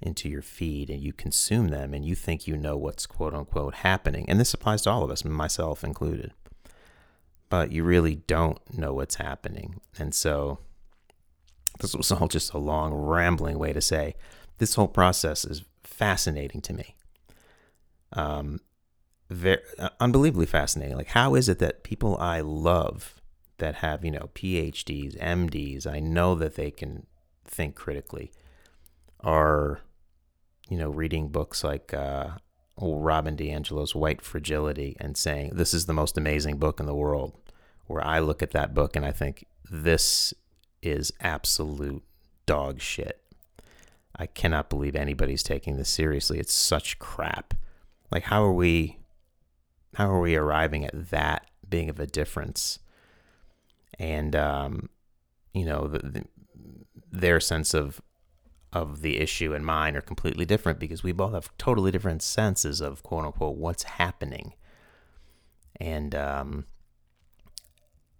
into 0.00 0.28
your 0.28 0.42
feed 0.42 0.88
and 0.88 1.02
you 1.02 1.12
consume 1.12 1.68
them 1.68 1.92
and 1.92 2.04
you 2.04 2.14
think 2.14 2.46
you 2.46 2.56
know 2.56 2.76
what's 2.76 3.06
quote 3.06 3.34
unquote 3.34 3.74
happening. 3.74 4.24
And 4.28 4.38
this 4.38 4.54
applies 4.54 4.82
to 4.82 4.90
all 4.90 5.02
of 5.02 5.10
us, 5.10 5.24
myself 5.24 5.82
included. 5.82 6.32
But 7.48 7.72
you 7.72 7.82
really 7.82 8.16
don't 8.28 8.60
know 8.78 8.94
what's 8.94 9.16
happening. 9.16 9.80
And 9.98 10.14
so 10.14 10.60
this 11.78 11.94
was 11.94 12.10
all 12.12 12.28
just 12.28 12.52
a 12.52 12.58
long, 12.58 12.92
rambling 12.92 13.58
way 13.58 13.72
to 13.72 13.80
say 13.80 14.14
this 14.58 14.74
whole 14.74 14.88
process 14.88 15.44
is 15.44 15.64
fascinating 15.82 16.60
to 16.62 16.72
me. 16.72 16.96
Um, 18.12 18.60
very 19.30 19.60
uh, 19.78 19.90
unbelievably 20.00 20.46
fascinating. 20.46 20.96
Like, 20.96 21.08
how 21.08 21.34
is 21.34 21.48
it 21.48 21.58
that 21.58 21.82
people 21.84 22.16
I 22.18 22.40
love 22.40 23.20
that 23.58 23.76
have 23.76 24.04
you 24.04 24.10
know 24.10 24.30
PhDs, 24.34 25.18
MDs, 25.20 25.86
I 25.86 26.00
know 26.00 26.34
that 26.34 26.54
they 26.54 26.70
can 26.70 27.06
think 27.44 27.74
critically, 27.74 28.32
are 29.20 29.80
you 30.68 30.78
know 30.78 30.88
reading 30.88 31.28
books 31.28 31.62
like 31.62 31.92
uh, 31.92 32.30
Robin 32.80 33.36
DiAngelo's 33.36 33.94
White 33.94 34.22
Fragility 34.22 34.96
and 35.00 35.16
saying 35.16 35.52
this 35.54 35.74
is 35.74 35.86
the 35.86 35.92
most 35.92 36.16
amazing 36.16 36.58
book 36.58 36.80
in 36.80 36.86
the 36.86 36.94
world. 36.94 37.34
Where 37.86 38.04
I 38.04 38.18
look 38.18 38.42
at 38.42 38.50
that 38.52 38.74
book 38.74 38.96
and 38.96 39.04
I 39.04 39.12
think 39.12 39.46
this 39.70 40.34
is 40.82 41.12
absolute 41.20 42.02
dog 42.46 42.80
shit. 42.80 43.20
I 44.16 44.26
cannot 44.26 44.68
believe 44.68 44.96
anybody's 44.96 45.42
taking 45.42 45.76
this 45.76 45.88
seriously. 45.88 46.38
It's 46.38 46.52
such 46.52 46.98
crap. 46.98 47.54
Like 48.10 48.24
how 48.24 48.42
are 48.42 48.52
we 48.52 48.98
how 49.94 50.10
are 50.10 50.20
we 50.20 50.36
arriving 50.36 50.84
at 50.84 51.10
that 51.10 51.46
being 51.68 51.88
of 51.88 52.00
a 52.00 52.06
difference? 52.06 52.78
And 53.98 54.34
um, 54.36 54.88
you 55.52 55.64
know, 55.64 55.86
the, 55.86 55.98
the, 55.98 56.24
their 57.10 57.40
sense 57.40 57.74
of 57.74 58.00
of 58.72 59.00
the 59.00 59.18
issue 59.18 59.54
and 59.54 59.64
mine 59.64 59.96
are 59.96 60.02
completely 60.02 60.44
different 60.44 60.78
because 60.78 61.02
we 61.02 61.12
both 61.12 61.32
have 61.32 61.56
totally 61.56 61.90
different 61.90 62.22
senses 62.22 62.80
of 62.80 63.02
quote 63.02 63.24
unquote 63.24 63.56
what's 63.56 63.84
happening. 63.84 64.54
And 65.80 66.14
um 66.14 66.66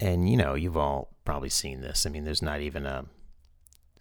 and 0.00 0.28
you 0.28 0.37
know, 0.37 0.54
you've 0.54 0.76
all 0.76 1.16
probably 1.24 1.48
seen 1.48 1.80
this. 1.80 2.06
I 2.06 2.11
mean, 2.11 2.24
there's 2.24 2.42
not 2.42 2.61
even 2.61 2.87
a 2.87 3.06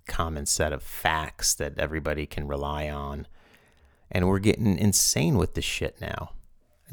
common 0.07 0.45
set 0.45 0.73
of 0.73 0.81
facts 0.81 1.53
that 1.55 1.77
everybody 1.77 2.25
can 2.25 2.47
rely 2.47 2.89
on. 2.89 3.27
And 4.09 4.27
we're 4.27 4.39
getting 4.39 4.77
insane 4.77 5.37
with 5.37 5.53
this 5.53 5.65
shit 5.65 5.99
now. 5.99 6.31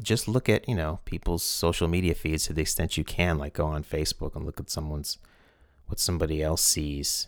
Just 0.01 0.27
look 0.27 0.49
at, 0.49 0.67
you 0.67 0.75
know, 0.75 0.99
people's 1.05 1.43
social 1.43 1.87
media 1.87 2.13
feeds 2.13 2.45
to 2.45 2.53
the 2.53 2.61
extent 2.61 2.97
you 2.97 3.05
can, 3.05 3.37
like 3.37 3.53
go 3.53 3.65
on 3.65 3.83
Facebook 3.83 4.35
and 4.35 4.45
look 4.45 4.59
at 4.59 4.69
someone's 4.69 5.17
what 5.85 5.99
somebody 5.99 6.43
else 6.43 6.61
sees 6.61 7.27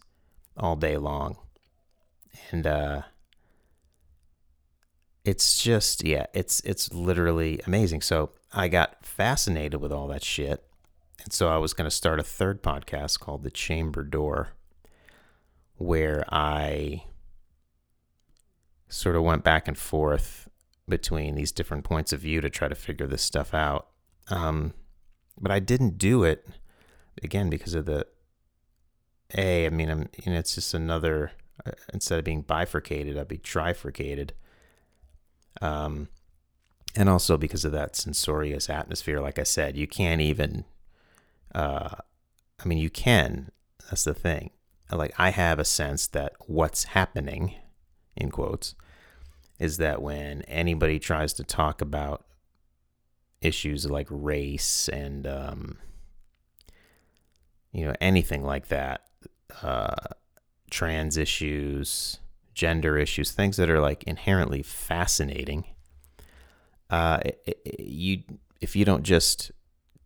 all 0.57 0.75
day 0.75 0.97
long. 0.97 1.37
And 2.51 2.67
uh 2.67 3.01
it's 5.23 5.61
just 5.61 6.03
yeah, 6.03 6.25
it's 6.33 6.59
it's 6.61 6.93
literally 6.93 7.61
amazing. 7.65 8.01
So 8.01 8.31
I 8.53 8.67
got 8.67 9.05
fascinated 9.05 9.79
with 9.81 9.91
all 9.91 10.07
that 10.07 10.23
shit. 10.23 10.66
And 11.23 11.33
so 11.33 11.49
I 11.49 11.57
was 11.57 11.73
going 11.73 11.89
to 11.89 11.95
start 11.95 12.19
a 12.19 12.23
third 12.23 12.63
podcast 12.63 13.19
called 13.19 13.43
The 13.43 13.51
Chamber 13.51 14.03
Door 14.03 14.49
where 15.77 16.25
I 16.29 17.03
sort 18.89 19.15
of 19.15 19.23
went 19.23 19.43
back 19.43 19.67
and 19.67 19.77
forth 19.77 20.49
between 20.89 21.35
these 21.35 21.51
different 21.51 21.83
points 21.83 22.13
of 22.13 22.21
view 22.21 22.41
to 22.41 22.49
try 22.49 22.67
to 22.67 22.75
figure 22.75 23.07
this 23.07 23.21
stuff 23.21 23.53
out. 23.53 23.87
Um, 24.29 24.73
but 25.39 25.51
I 25.51 25.59
didn't 25.59 25.97
do 25.97 26.23
it 26.23 26.47
again 27.23 27.49
because 27.49 27.73
of 27.73 27.85
the 27.85 28.07
a. 29.37 29.65
I 29.65 29.69
mean, 29.69 29.89
I'm, 29.89 30.09
you 30.23 30.31
know, 30.31 30.39
it's 30.39 30.55
just 30.55 30.73
another 30.73 31.31
uh, 31.65 31.71
instead 31.93 32.19
of 32.19 32.25
being 32.25 32.41
bifurcated, 32.41 33.17
I'd 33.17 33.27
be 33.27 33.37
trifurcated. 33.37 34.31
Um, 35.61 36.07
and 36.95 37.09
also 37.09 37.37
because 37.37 37.65
of 37.65 37.71
that 37.73 37.95
censorious 37.95 38.69
atmosphere, 38.69 39.19
like 39.19 39.37
I 39.37 39.43
said, 39.43 39.77
you 39.77 39.87
can't 39.87 40.21
even. 40.21 40.65
Uh, 41.53 41.95
I 42.59 42.67
mean, 42.67 42.77
you 42.77 42.89
can. 42.89 43.51
That's 43.89 44.03
the 44.03 44.13
thing 44.13 44.51
like 44.95 45.13
I 45.17 45.31
have 45.31 45.59
a 45.59 45.65
sense 45.65 46.07
that 46.07 46.33
what's 46.45 46.85
happening, 46.85 47.55
in 48.15 48.31
quotes, 48.31 48.75
is 49.59 49.77
that 49.77 50.01
when 50.01 50.43
anybody 50.43 50.99
tries 50.99 51.33
to 51.33 51.43
talk 51.43 51.81
about 51.81 52.25
issues 53.41 53.89
like 53.89 54.07
race 54.09 54.87
and 54.87 55.27
um, 55.27 55.77
you 57.71 57.85
know 57.85 57.95
anything 57.99 58.43
like 58.43 58.69
that, 58.69 59.01
uh, 59.61 59.95
trans 60.71 61.17
issues, 61.17 62.19
gender 62.53 62.97
issues, 62.97 63.31
things 63.31 63.57
that 63.57 63.69
are 63.69 63.81
like 63.81 64.03
inherently 64.03 64.63
fascinating. 64.63 65.65
Uh, 66.89 67.19
it, 67.25 67.41
it, 67.65 67.79
you 67.81 68.23
if 68.61 68.75
you 68.75 68.85
don't 68.85 69.03
just 69.03 69.51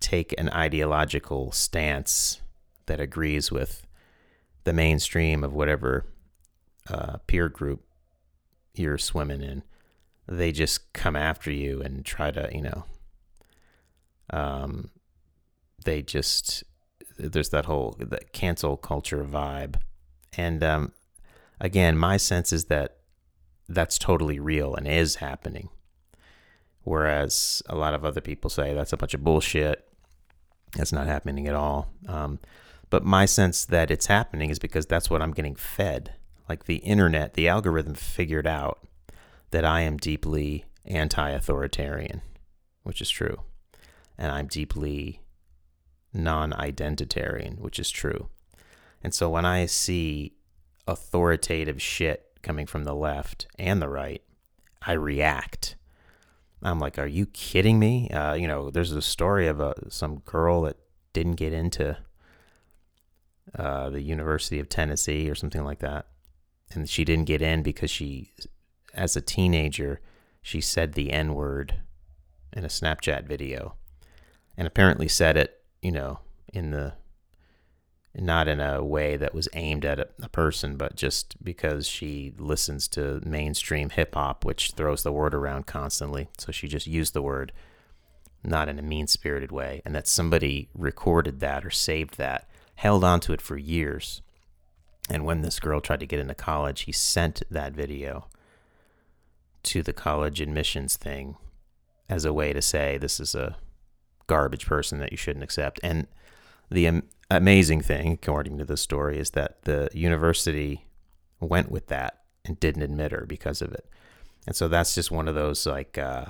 take 0.01 0.33
an 0.37 0.49
ideological 0.49 1.51
stance 1.51 2.41
that 2.87 2.99
agrees 2.99 3.51
with 3.51 3.87
the 4.63 4.73
mainstream 4.73 5.43
of 5.43 5.53
whatever 5.53 6.05
uh, 6.89 7.17
peer 7.27 7.47
group 7.47 7.83
you're 8.73 8.97
swimming 8.97 9.41
in, 9.41 9.63
they 10.27 10.51
just 10.51 10.91
come 10.93 11.15
after 11.15 11.51
you 11.51 11.81
and 11.81 12.05
try 12.05 12.31
to, 12.31 12.49
you 12.53 12.61
know, 12.61 12.85
um, 14.31 14.89
they 15.83 16.01
just 16.01 16.63
there's 17.17 17.49
that 17.49 17.65
whole 17.65 17.95
that 17.99 18.33
cancel 18.33 18.77
culture 18.77 19.23
vibe, 19.23 19.75
and 20.37 20.63
um, 20.63 20.93
again, 21.59 21.97
my 21.97 22.17
sense 22.17 22.53
is 22.53 22.65
that 22.65 22.97
that's 23.67 23.97
totally 23.97 24.39
real 24.39 24.73
and 24.73 24.87
is 24.87 25.15
happening, 25.15 25.69
whereas 26.83 27.61
a 27.67 27.75
lot 27.75 27.93
of 27.93 28.05
other 28.05 28.21
people 28.21 28.49
say 28.49 28.73
that's 28.73 28.93
a 28.93 28.97
bunch 28.97 29.13
of 29.13 29.23
bullshit. 29.23 29.87
That's 30.75 30.93
not 30.93 31.07
happening 31.07 31.47
at 31.47 31.55
all. 31.55 31.91
Um, 32.07 32.39
but 32.89 33.03
my 33.03 33.25
sense 33.25 33.65
that 33.65 33.91
it's 33.91 34.07
happening 34.07 34.49
is 34.49 34.59
because 34.59 34.85
that's 34.85 35.09
what 35.09 35.21
I'm 35.21 35.31
getting 35.31 35.55
fed. 35.55 36.13
Like 36.49 36.65
the 36.65 36.77
internet, 36.77 37.33
the 37.33 37.47
algorithm 37.47 37.95
figured 37.95 38.47
out 38.47 38.79
that 39.51 39.65
I 39.65 39.81
am 39.81 39.97
deeply 39.97 40.65
anti 40.85 41.29
authoritarian, 41.29 42.21
which 42.83 43.01
is 43.01 43.09
true. 43.09 43.41
And 44.17 44.31
I'm 44.31 44.47
deeply 44.47 45.21
non 46.13 46.51
identitarian, 46.51 47.59
which 47.59 47.79
is 47.79 47.89
true. 47.89 48.27
And 49.03 49.13
so 49.13 49.29
when 49.29 49.45
I 49.45 49.65
see 49.65 50.33
authoritative 50.87 51.81
shit 51.81 52.25
coming 52.41 52.65
from 52.65 52.83
the 52.83 52.95
left 52.95 53.47
and 53.57 53.81
the 53.81 53.89
right, 53.89 54.21
I 54.81 54.93
react. 54.93 55.75
I'm 56.63 56.79
like, 56.79 56.99
are 56.99 57.07
you 57.07 57.25
kidding 57.27 57.79
me? 57.79 58.09
Uh, 58.09 58.33
you 58.33 58.47
know, 58.47 58.69
there's 58.69 58.91
a 58.91 59.01
story 59.01 59.47
of 59.47 59.59
a 59.59 59.73
some 59.89 60.19
girl 60.19 60.61
that 60.63 60.77
didn't 61.13 61.35
get 61.35 61.53
into 61.53 61.97
uh, 63.57 63.89
the 63.89 64.01
University 64.01 64.59
of 64.59 64.69
Tennessee 64.69 65.29
or 65.29 65.35
something 65.35 65.63
like 65.63 65.79
that. 65.79 66.07
And 66.73 66.89
she 66.89 67.03
didn't 67.03 67.25
get 67.25 67.41
in 67.41 67.63
because 67.63 67.91
she, 67.91 68.31
as 68.93 69.15
a 69.15 69.21
teenager, 69.21 70.01
she 70.41 70.61
said 70.61 70.93
the 70.93 71.11
N 71.11 71.33
word 71.33 71.81
in 72.53 72.63
a 72.63 72.69
Snapchat 72.69 73.25
video. 73.25 73.75
And 74.55 74.67
apparently 74.67 75.07
said 75.07 75.37
it, 75.37 75.61
you 75.81 75.91
know, 75.91 76.19
in 76.53 76.71
the, 76.71 76.93
not 78.13 78.47
in 78.47 78.59
a 78.59 78.83
way 78.83 79.15
that 79.15 79.33
was 79.33 79.47
aimed 79.53 79.85
at 79.85 79.99
a, 79.99 80.07
a 80.21 80.29
person, 80.29 80.75
but 80.75 80.95
just 80.95 81.41
because 81.43 81.87
she 81.87 82.33
listens 82.37 82.87
to 82.89 83.21
mainstream 83.25 83.89
hip 83.89 84.15
hop, 84.15 84.43
which 84.43 84.71
throws 84.71 85.03
the 85.03 85.11
word 85.11 85.33
around 85.33 85.65
constantly. 85.65 86.27
So 86.37 86.51
she 86.51 86.67
just 86.67 86.87
used 86.87 87.13
the 87.13 87.21
word 87.21 87.51
not 88.43 88.67
in 88.67 88.79
a 88.79 88.83
mean 88.83 89.07
spirited 89.07 89.51
way. 89.51 89.81
And 89.85 89.95
that 89.95 90.07
somebody 90.07 90.69
recorded 90.73 91.39
that 91.39 91.65
or 91.65 91.69
saved 91.69 92.17
that 92.17 92.49
held 92.75 93.03
onto 93.03 93.33
it 93.33 93.41
for 93.41 93.57
years. 93.57 94.21
And 95.09 95.25
when 95.25 95.41
this 95.41 95.59
girl 95.59 95.81
tried 95.81 95.99
to 96.01 96.05
get 96.05 96.19
into 96.19 96.33
college, 96.33 96.81
he 96.81 96.91
sent 96.91 97.43
that 97.49 97.73
video 97.73 98.27
to 99.63 99.83
the 99.83 99.93
college 99.93 100.41
admissions 100.41 100.97
thing 100.97 101.37
as 102.09 102.25
a 102.25 102.33
way 102.33 102.51
to 102.51 102.61
say 102.61 102.97
this 102.97 103.19
is 103.19 103.35
a 103.35 103.55
garbage 104.27 104.65
person 104.65 104.99
that 104.99 105.11
you 105.11 105.17
shouldn't 105.17 105.43
accept. 105.43 105.79
And 105.83 106.07
the 106.71 106.87
am- 106.87 107.03
amazing 107.29 107.81
thing, 107.81 108.13
according 108.13 108.57
to 108.57 108.65
the 108.65 108.77
story, 108.77 109.19
is 109.19 109.31
that 109.31 109.63
the 109.63 109.89
university 109.93 110.87
went 111.39 111.69
with 111.69 111.87
that 111.87 112.19
and 112.45 112.59
didn't 112.59 112.83
admit 112.83 113.11
her 113.11 113.25
because 113.27 113.61
of 113.61 113.73
it. 113.73 113.87
And 114.47 114.55
so 114.55 114.67
that's 114.67 114.95
just 114.95 115.11
one 115.11 115.27
of 115.27 115.35
those 115.35 115.65
like, 115.65 115.97
uh, 115.97 116.27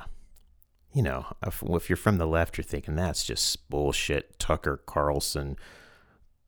you 0.93 1.01
know, 1.01 1.25
if, 1.45 1.63
if 1.63 1.89
you're 1.89 1.97
from 1.97 2.17
the 2.17 2.27
left, 2.27 2.57
you're 2.57 2.65
thinking 2.65 2.95
that's 2.95 3.23
just 3.23 3.69
bullshit. 3.69 4.37
Tucker 4.39 4.81
Carlson 4.85 5.57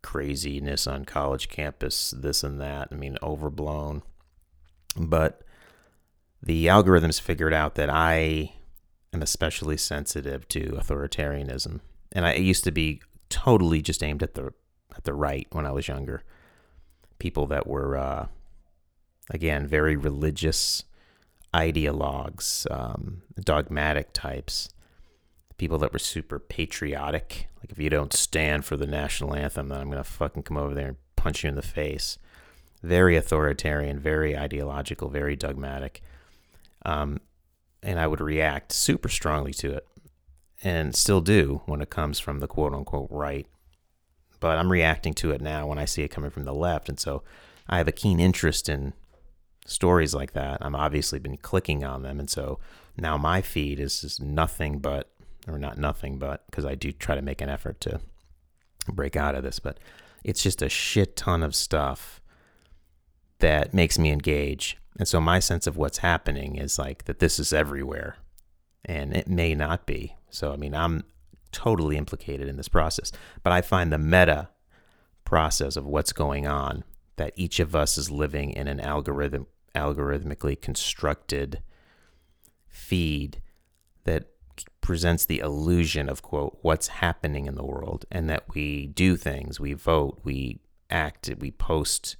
craziness 0.02 0.86
on 0.86 1.06
college 1.06 1.48
campus, 1.48 2.12
this 2.12 2.44
and 2.44 2.60
that. 2.60 2.90
I 2.92 2.96
mean, 2.96 3.18
overblown. 3.24 4.04
But 4.98 5.44
the 6.42 6.68
algorithms 6.68 7.22
figured 7.22 7.54
out 7.54 7.76
that 7.76 7.90
I 7.90 8.54
am 9.14 9.22
especially 9.22 9.78
sensitive 9.78 10.48
to 10.50 10.72
authoritarianism. 10.72 11.80
And 12.12 12.26
I 12.26 12.36
used 12.36 12.66
to 12.66 12.72
be 12.72 13.02
totally 13.34 13.82
just 13.82 14.04
aimed 14.04 14.22
at 14.22 14.36
the 14.36 14.54
at 14.96 15.06
the 15.06 15.14
right 15.14 15.48
when 15.52 15.66
I 15.66 15.72
was 15.72 15.88
younger. 15.88 16.24
People 17.18 17.48
that 17.48 17.66
were 17.66 17.98
uh, 17.98 18.28
again 19.32 19.66
very 19.66 19.96
religious 19.96 20.84
ideologues, 21.54 22.70
um, 22.72 23.24
dogmatic 23.40 24.14
types, 24.14 24.70
people 25.58 25.80
that 25.80 25.92
were 25.92 26.00
super 26.00 26.38
patriotic. 26.38 27.48
Like 27.60 27.72
if 27.72 27.80
you 27.80 27.90
don't 27.90 28.14
stand 28.14 28.66
for 28.66 28.78
the 28.78 28.86
national 28.88 29.36
anthem, 29.36 29.70
then 29.70 29.82
I'm 29.82 29.90
gonna 29.90 30.04
fucking 30.04 30.44
come 30.44 30.58
over 30.58 30.76
there 30.76 30.90
and 30.90 30.98
punch 31.16 31.44
you 31.44 31.50
in 31.50 31.56
the 31.56 31.64
face. 31.64 32.20
Very 32.84 33.16
authoritarian, 33.16 34.00
very 34.00 34.38
ideological, 34.38 35.10
very 35.10 35.36
dogmatic. 35.36 36.02
Um, 36.86 37.20
and 37.82 38.00
I 38.00 38.06
would 38.06 38.22
react 38.22 38.74
super 38.74 39.10
strongly 39.10 39.54
to 39.56 39.72
it, 39.78 39.88
and 40.64 40.96
still 40.96 41.22
do 41.22 41.62
when 41.66 41.82
it 41.82 41.90
comes 41.90 42.20
from 42.20 42.40
the 42.40 42.48
quote 42.48 42.74
unquote 42.74 43.10
right. 43.12 43.46
But 44.40 44.58
I'm 44.58 44.72
reacting 44.72 45.14
to 45.16 45.32
it 45.32 45.42
now 45.42 45.68
when 45.68 45.78
I 45.78 45.86
see 45.86 46.04
it 46.04 46.12
coming 46.12 46.32
from 46.32 46.46
the 46.46 46.54
left, 46.54 46.90
and 46.90 47.00
so 47.00 47.24
I 47.68 47.78
have 47.78 47.88
a 47.88 47.94
keen 47.94 48.20
interest 48.20 48.68
in 48.70 48.94
stories 49.66 50.14
like 50.14 50.34
that. 50.34 50.58
I'm 50.62 50.76
obviously 50.76 51.20
been 51.20 51.38
clicking 51.38 51.84
on 51.84 52.02
them, 52.04 52.20
and 52.20 52.30
so 52.30 52.60
now 52.98 53.18
my 53.18 53.42
feed 53.42 53.80
is 53.80 54.02
just 54.02 54.22
nothing 54.22 54.80
but, 54.80 55.10
or 55.48 55.58
not 55.58 55.78
nothing 55.78 56.18
but, 56.18 56.46
because 56.48 56.66
I 56.66 56.76
do 56.76 56.92
try 56.92 57.16
to 57.16 57.22
make 57.22 57.42
an 57.42 57.50
effort 57.50 57.80
to 57.82 58.02
break 58.92 59.16
out 59.16 59.36
of 59.36 59.44
this, 59.44 59.60
but 59.60 59.80
it's 60.24 60.44
just 60.44 60.62
a 60.62 60.70
shit 60.70 61.16
ton 61.16 61.44
of 61.44 61.56
stuff 61.56 62.22
that 63.40 63.74
makes 63.74 63.98
me 63.98 64.12
engage. 64.12 64.78
And 64.98 65.08
so 65.08 65.20
my 65.20 65.40
sense 65.40 65.68
of 65.68 65.78
what's 65.78 66.00
happening 66.00 66.56
is 66.58 66.78
like 66.78 67.06
that 67.06 67.20
this 67.20 67.40
is 67.40 67.54
everywhere, 67.54 68.18
and 68.84 69.16
it 69.16 69.28
may 69.28 69.56
not 69.56 69.86
be. 69.86 70.16
So 70.34 70.52
I 70.52 70.58
mean, 70.58 70.74
I'm 70.74 71.04
totally 71.52 71.98
implicated 71.98 72.48
in 72.48 72.58
this 72.58 72.68
process, 72.68 73.12
but 73.44 73.54
I 73.54 73.62
find 73.62 73.92
the 73.92 73.98
meta 73.98 74.50
process 75.24 75.76
of 75.76 75.86
what's 75.86 76.12
going 76.12 76.48
on 76.48 76.84
that 77.16 77.34
each 77.36 77.60
of 77.60 77.76
us 77.76 77.98
is 77.98 78.10
living 78.12 78.52
in 78.52 78.68
an 78.68 78.80
algorithm 78.80 79.48
algorithmically 79.76 80.60
constructed 80.60 81.62
feed 82.68 83.42
that 84.04 84.26
presents 84.82 85.26
the 85.26 85.40
illusion 85.40 86.10
of 86.10 86.22
quote 86.22 86.58
what's 86.62 86.88
happening 86.88 87.48
in 87.48 87.56
the 87.56 87.64
world 87.64 88.06
and 88.12 88.30
that 88.30 88.44
we 88.54 88.86
do 88.86 89.16
things 89.16 89.60
we 89.60 89.74
vote 89.74 90.20
we 90.24 90.60
act 90.92 91.30
we 91.40 91.50
post 91.50 92.18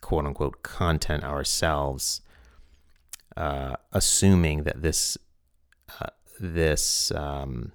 quote 0.00 0.24
unquote 0.24 0.62
content 0.62 1.24
ourselves 1.24 2.20
uh, 3.36 3.74
assuming 3.92 4.62
that 4.62 4.82
this 4.82 5.18
uh, 6.00 6.06
this 6.40 7.10
um, 7.12 7.72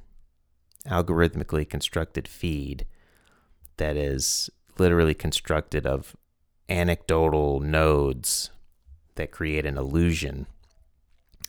algorithmically 0.88 1.69
constructed 1.69 2.28
feed 2.28 2.86
that 3.78 3.95
is 3.95 4.49
literally 4.78 5.13
constructed 5.13 5.86
of 5.86 6.15
anecdotal 6.69 7.60
nodes 7.60 8.49
that 9.15 9.32
create 9.32 9.65
an 9.65 9.78
illusion 9.78 10.47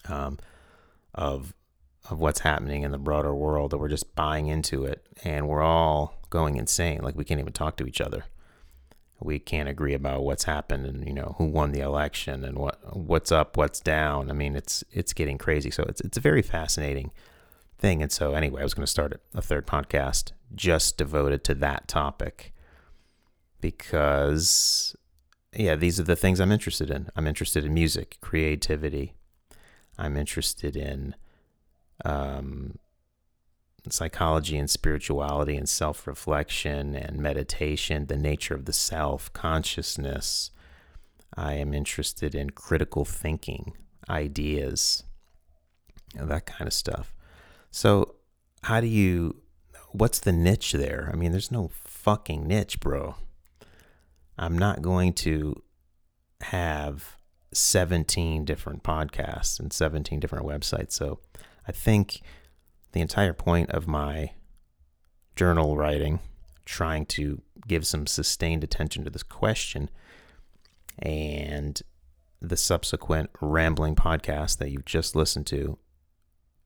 um, 0.09 0.39
of 1.15 1.55
of 2.11 2.19
what's 2.19 2.41
happening 2.41 2.83
in 2.83 2.91
the 2.93 2.99
broader 2.99 3.35
world 3.35 3.71
that 3.71 3.79
we're 3.79 3.89
just 3.89 4.15
buying 4.15 4.47
into 4.49 4.85
it 4.85 5.07
and 5.25 5.49
we're 5.49 5.63
all 5.63 6.21
going 6.29 6.57
insane. 6.57 7.01
Like 7.01 7.17
we 7.17 7.25
can't 7.25 7.41
even 7.41 7.55
talk 7.55 7.79
to 7.79 7.87
each 7.87 7.99
other 8.01 8.25
we 9.25 9.39
can't 9.39 9.69
agree 9.69 9.95
about 9.95 10.23
what's 10.23 10.45
happened 10.45 10.87
and 10.87 11.07
you 11.07 11.13
know 11.13 11.35
who 11.39 11.45
won 11.45 11.73
the 11.73 11.81
election 11.81 12.45
and 12.45 12.59
what 12.59 12.79
what's 12.97 13.33
up 13.33 13.57
what's 13.57 13.81
down 13.81 14.31
i 14.31 14.35
mean 14.35 14.55
it's 14.55 14.85
it's 14.93 15.13
getting 15.13 15.39
crazy 15.39 15.71
so 15.71 15.83
it's 15.85 16.01
it's 16.03 16.19
a 16.19 16.21
very 16.21 16.43
fascinating 16.43 17.11
thing 17.79 18.03
and 18.03 18.13
so 18.13 18.35
anyway 18.35 18.61
i 18.61 18.65
was 18.65 18.75
going 18.75 18.85
to 18.85 18.91
start 18.91 19.21
a 19.35 19.43
third 19.43 19.67
podcast 19.67 20.33
just 20.55 20.97
devoted 20.97 21.43
to 21.43 21.55
that 21.55 21.89
topic 21.89 22.53
because 23.61 24.95
yeah, 25.57 25.77
these 25.77 26.01
are 26.01 26.05
the 26.05 26.17
things 26.17 26.41
I'm 26.41 26.53
interested 26.53 26.91
in. 26.91 27.09
I'm 27.15 27.27
interested 27.27 27.65
in 27.65 27.75
music, 27.75 28.19
creativity. 28.21 29.15
I'm 29.97 30.17
interested 30.17 30.77
in 30.77 31.15
um, 32.05 32.79
psychology 33.93 34.57
and 34.57 34.71
spirituality 34.71 35.57
and 35.57 35.69
self 35.69 36.07
reflection 36.07 36.95
and 36.95 37.19
meditation, 37.19 38.07
the 38.07 38.17
nature 38.17 38.55
of 38.55 38.65
the 38.65 38.73
self, 38.73 39.33
consciousness. 39.33 40.51
I 41.37 41.55
am 41.55 41.75
interested 41.75 42.35
in 42.35 42.51
critical 42.51 43.05
thinking, 43.05 43.73
ideas, 44.09 45.03
that 46.15 46.47
kind 46.47 46.69
of 46.69 46.73
stuff. 46.73 47.13
So, 47.71 48.15
how 48.63 48.81
do 48.81 48.87
you, 48.87 49.43
what's 49.91 50.21
the 50.21 50.33
niche 50.33 50.73
there? 50.73 51.11
I 51.13 51.17
mean, 51.17 51.33
there's 51.33 51.51
no 51.51 51.71
fucking 51.85 52.47
niche, 52.47 52.81
bro. 52.81 53.17
I'm 54.39 54.57
not 54.59 54.83
going 54.83 55.13
to 55.15 55.63
have 56.41 57.17
17 57.53 58.45
different 58.45 58.83
podcasts 58.83 59.59
and 59.59 59.73
17 59.73 60.21
different 60.21 60.47
websites. 60.47 60.93
So 60.93 61.21
I 61.67 61.73
think 61.73 62.21
the 62.95 63.01
entire 63.01 63.33
point 63.33 63.71
of 63.71 63.87
my 63.87 64.31
journal 65.37 65.77
writing, 65.77 66.21
trying 66.65 67.05
to 67.05 67.43
give 67.67 67.87
some 67.87 68.07
sustained 68.07 68.63
attention 68.65 69.05
to 69.05 69.11
this 69.11 69.25
question 69.25 69.91
and 71.01 71.83
the 72.41 72.57
subsequent 72.57 73.31
rambling 73.41 73.97
podcast 73.97 74.59
that 74.59 74.71
you've 74.71 74.85
just 74.85 75.17
listened 75.17 75.47
to, 75.47 75.77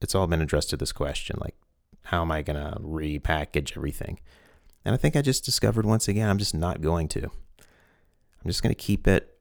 it's 0.00 0.14
all 0.14 0.26
been 0.26 0.42
addressed 0.42 0.70
to 0.70 0.76
this 0.76 0.92
question 0.92 1.36
like, 1.40 1.54
how 2.04 2.22
am 2.22 2.30
I 2.30 2.42
going 2.42 2.56
to 2.56 2.78
repackage 2.78 3.76
everything? 3.76 4.20
And 4.84 4.94
I 4.94 4.98
think 4.98 5.16
I 5.16 5.22
just 5.22 5.44
discovered 5.44 5.86
once 5.86 6.08
again, 6.08 6.28
I'm 6.28 6.38
just 6.38 6.54
not 6.54 6.80
going 6.80 7.08
to. 7.08 7.22
I'm 7.22 8.46
just 8.46 8.62
going 8.62 8.74
to 8.74 8.80
keep 8.80 9.08
it 9.08 9.38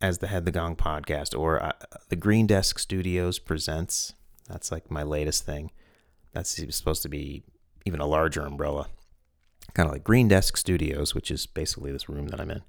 as 0.00 0.18
the 0.18 0.28
Head 0.28 0.44
the 0.44 0.50
Gong 0.50 0.76
podcast 0.76 1.38
or 1.38 1.62
uh, 1.62 1.72
the 2.08 2.16
Green 2.16 2.46
Desk 2.46 2.78
Studios 2.78 3.38
presents. 3.38 4.14
That's 4.48 4.70
like 4.70 4.88
my 4.90 5.02
latest 5.02 5.44
thing. 5.44 5.72
That's 6.36 6.76
supposed 6.76 7.00
to 7.00 7.08
be 7.08 7.44
even 7.86 7.98
a 7.98 8.06
larger 8.06 8.42
umbrella. 8.42 8.88
Kind 9.72 9.88
of 9.88 9.92
like 9.94 10.04
Green 10.04 10.28
Desk 10.28 10.54
Studios, 10.58 11.14
which 11.14 11.30
is 11.30 11.46
basically 11.46 11.90
this 11.92 12.10
room 12.10 12.26
that 12.28 12.38
I'm 12.38 12.50
in, 12.50 12.62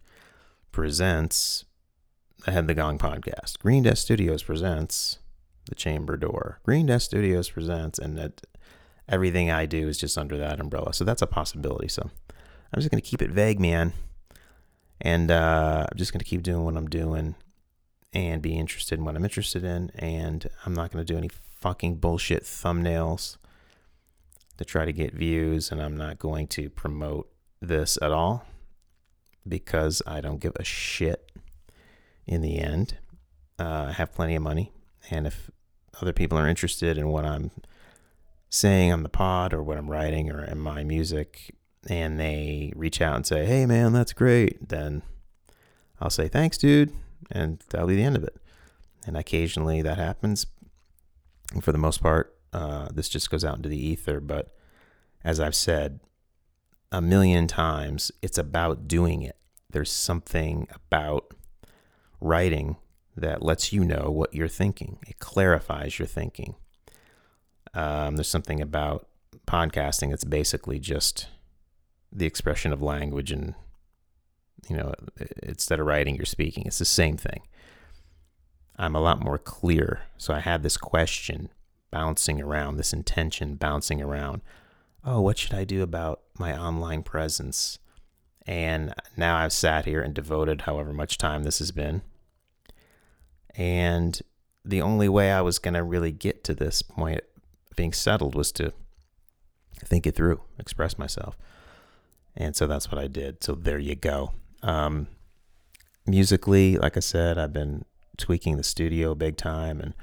presents 0.71 1.65
the 2.45 2.51
Head 2.51 2.67
the 2.67 2.73
Gong 2.73 2.97
podcast. 2.97 3.60
Green 3.60 3.84
Desk 3.84 4.01
Studios 4.01 4.41
presents 4.41 5.19
The 5.67 5.75
Chamber 5.75 6.15
Door. 6.15 6.62
Green 6.63 6.86
Desk 6.86 7.03
Studios 7.03 7.49
presents, 7.49 7.99
and 7.99 8.17
that 8.17 8.47
everything 9.10 9.51
I 9.51 9.65
do 9.65 9.89
is 9.89 9.97
just 9.97 10.17
under 10.17 10.38
that 10.38 10.62
umbrella. 10.62 10.93
So 10.93 11.03
that's 11.03 11.21
a 11.21 11.27
possibility. 11.27 11.89
So 11.89 12.10
I'm 12.71 12.80
just 12.80 12.89
going 12.89 13.01
to 13.01 13.10
keep 13.10 13.21
it 13.21 13.32
vague, 13.32 13.60
man. 13.60 13.91
And 15.01 15.30
uh, 15.30 15.88
I'm 15.91 15.97
just 15.97 16.13
going 16.13 16.19
to 16.19 16.25
keep 16.25 16.41
doing 16.41 16.63
what 16.63 16.77
I'm 16.77 16.88
doing 16.88 17.36
and 18.13 18.41
be 18.41 18.58
interested 18.58 18.97
in 18.97 19.03
what 19.03 19.17
I'm 19.17 19.25
interested 19.25 19.65
in. 19.65 19.91
And 19.95 20.47
I'm 20.65 20.73
not 20.73 20.93
going 20.93 21.06
to 21.06 21.13
do 21.13 21.17
any 21.17 21.30
fucking 21.60 21.95
bullshit 21.95 22.43
thumbnails 22.43 23.36
to 24.58 24.65
try 24.65 24.86
to 24.86 24.93
get 24.93 25.13
views. 25.13 25.72
And 25.72 25.82
I'm 25.82 25.98
not 25.98 26.20
going 26.20 26.48
to 26.48 26.70
promote 26.70 27.30
this 27.62 27.98
at 28.02 28.12
all 28.12 28.46
because 29.48 30.02
I 30.06 30.22
don't 30.22 30.39
give 30.39 30.54
a 30.58 30.63
shit 30.63 31.32
in 32.26 32.41
the 32.41 32.60
end. 32.60 32.98
Uh, 33.60 33.88
I 33.89 33.91
have 33.93 34.13
plenty 34.13 34.36
of 34.36 34.43
money. 34.43 34.72
And 35.10 35.26
if 35.26 35.50
other 36.02 36.13
people 36.13 36.38
are 36.38 36.48
interested 36.48 36.98
in 36.98 37.08
what 37.08 37.26
I'm 37.26 37.52
saying 38.50 38.91
on 38.91 39.04
the 39.04 39.10
pod 39.10 39.54
or 39.54 39.63
what 39.63 39.78
I'm 39.78 39.89
writing 39.89 40.32
or 40.32 40.43
in 40.43 40.60
my 40.60 40.84
music, 40.84 41.56
and 41.89 42.20
they 42.20 42.74
reach 42.76 43.02
out 43.02 43.15
and 43.15 43.26
say, 43.26 43.46
"Hey, 43.46 43.65
man, 43.65 43.93
that's 43.93 44.13
great," 44.13 44.70
then 44.70 45.04
I'll 46.00 46.10
say, 46.10 46.28
"Thanks, 46.28 46.58
dude," 46.58 46.93
and 47.32 47.63
that'll 47.70 47.88
be 47.88 47.96
the 47.96 48.04
end 48.04 48.17
of 48.17 48.24
it. 48.24 48.36
And 49.06 49.15
occasionally 49.15 49.82
that 49.82 49.98
happens. 49.98 50.46
And 51.54 51.63
for 51.63 51.72
the 51.72 51.78
most 51.78 52.02
part, 52.02 52.37
uh, 52.54 52.90
this 52.94 53.10
just 53.10 53.30
goes 53.30 53.44
out 53.44 53.58
into 53.58 53.70
the 53.70 53.78
ether. 53.78 54.20
But 54.20 54.56
as 55.24 55.40
I've 55.40 55.56
said 55.56 56.00
a 56.92 57.02
million 57.02 57.48
times, 57.48 58.12
it's 58.22 58.38
about 58.38 58.88
doing 58.88 59.22
it. 59.22 59.38
There's 59.70 59.92
something 59.92 60.68
about 60.74 61.34
writing 62.22 62.78
that 63.16 63.42
lets 63.42 63.74
you 63.74 63.84
know 63.84 64.10
what 64.10 64.34
you're 64.34 64.48
thinking. 64.48 65.00
It 65.08 65.20
clarifies 65.20 66.00
your 66.00 66.08
thinking. 66.08 66.56
Um, 67.74 68.16
there's 68.16 68.30
something 68.30 68.62
about 68.62 69.08
podcasting 69.48 70.10
that's 70.12 70.24
basically 70.24 70.80
just 70.80 71.28
the 72.12 72.26
expression 72.26 72.74
of 72.74 72.82
language 72.82 73.32
and 73.32 73.56
you 74.70 74.76
know 74.76 74.93
instead 75.43 75.80
of 75.80 75.86
writing 75.86 76.16
you're 76.16 76.26
speaking 76.26 76.66
it's 76.66 76.80
the 76.80 76.86
same 76.86 77.16
thing 77.16 77.41
i'm 78.78 78.95
a 78.95 79.00
lot 79.00 79.24
more 79.24 79.38
clear 79.38 80.02
so 80.18 80.34
i 80.34 80.39
had 80.39 80.64
this 80.64 80.78
question 80.78 81.50
bouncing 81.92 82.42
around 82.42 82.78
this 82.78 82.94
intention 82.94 83.56
bouncing 83.56 84.02
around 84.02 84.42
oh 85.04 85.22
what 85.22 85.38
should 85.38 85.54
i 85.54 85.64
do 85.64 85.82
about 85.82 86.22
my 86.38 86.58
online 86.58 87.04
presence 87.04 87.80
and 88.46 88.94
now 89.16 89.38
i've 89.38 89.54
sat 89.54 89.86
here 89.86 90.02
and 90.02 90.14
devoted 90.14 90.62
however 90.62 90.94
much 90.94 91.18
time 91.18 91.44
this 91.44 91.60
has 91.60 91.72
been 91.72 92.02
and 93.56 94.22
the 94.64 94.82
only 94.82 95.10
way 95.10 95.32
i 95.32 95.42
was 95.42 95.60
going 95.60 95.74
to 95.74 95.84
really 95.84 96.12
get 96.12 96.44
to 96.44 96.54
this 96.54 96.82
point 96.82 97.22
being 97.76 97.94
settled 97.94 98.36
was 98.36 98.52
to 98.52 98.74
think 99.86 100.06
it 100.06 100.16
through 100.16 100.42
express 100.60 100.98
myself 100.98 101.38
and 102.38 102.56
so 102.56 102.68
that's 102.68 102.92
what 102.92 103.02
I 103.02 103.08
did. 103.08 103.44
So 103.44 103.56
there 103.56 103.80
you 103.80 103.96
go. 103.96 104.32
Um, 104.62 105.08
musically, 106.06 106.78
like 106.78 106.96
I 106.96 107.00
said, 107.00 107.40
I've 107.40 107.52
been 107.52 107.84
tweaking 108.16 108.58
the 108.58 108.64
studio 108.64 109.16
big 109.16 109.38
time, 109.38 109.82
and 109.82 109.96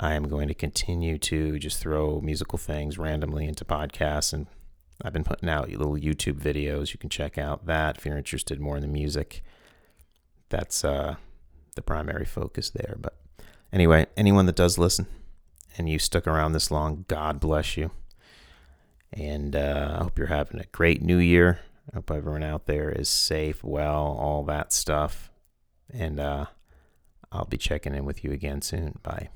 I 0.00 0.14
am 0.14 0.28
going 0.28 0.48
to 0.48 0.54
continue 0.54 1.18
to 1.18 1.58
just 1.58 1.78
throw 1.78 2.20
musical 2.20 2.58
things 2.58 2.98
randomly 2.98 3.46
into 3.46 3.64
podcasts. 3.64 4.32
And 4.32 4.46
I've 5.02 5.12
been 5.12 5.24
putting 5.24 5.48
out 5.48 5.68
little 5.68 5.96
YouTube 5.96 6.40
videos. 6.40 6.92
You 6.92 6.98
can 6.98 7.10
check 7.10 7.38
out 7.38 7.66
that 7.66 7.98
if 7.98 8.06
you're 8.06 8.16
interested 8.16 8.58
more 8.60 8.76
in 8.76 8.82
the 8.82 8.88
music. 8.88 9.44
That's 10.48 10.84
uh, 10.84 11.16
the 11.76 11.82
primary 11.82 12.24
focus 12.24 12.70
there. 12.70 12.96
But 12.98 13.20
Anyway, 13.72 14.06
anyone 14.16 14.46
that 14.46 14.56
does 14.56 14.78
listen 14.78 15.06
and 15.78 15.88
you 15.88 15.98
stuck 15.98 16.26
around 16.26 16.52
this 16.52 16.70
long, 16.70 17.04
God 17.08 17.38
bless 17.38 17.76
you. 17.76 17.90
And 19.12 19.54
uh, 19.54 19.96
I 19.98 20.02
hope 20.02 20.18
you're 20.18 20.26
having 20.28 20.60
a 20.60 20.66
great 20.66 21.02
new 21.02 21.18
year. 21.18 21.60
I 21.92 21.96
hope 21.96 22.10
everyone 22.10 22.42
out 22.42 22.66
there 22.66 22.90
is 22.90 23.08
safe, 23.08 23.62
well, 23.64 24.16
all 24.18 24.44
that 24.44 24.72
stuff. 24.72 25.30
And 25.92 26.20
uh, 26.20 26.46
I'll 27.32 27.46
be 27.46 27.56
checking 27.56 27.94
in 27.94 28.04
with 28.04 28.24
you 28.24 28.32
again 28.32 28.62
soon. 28.62 28.98
Bye. 29.02 29.28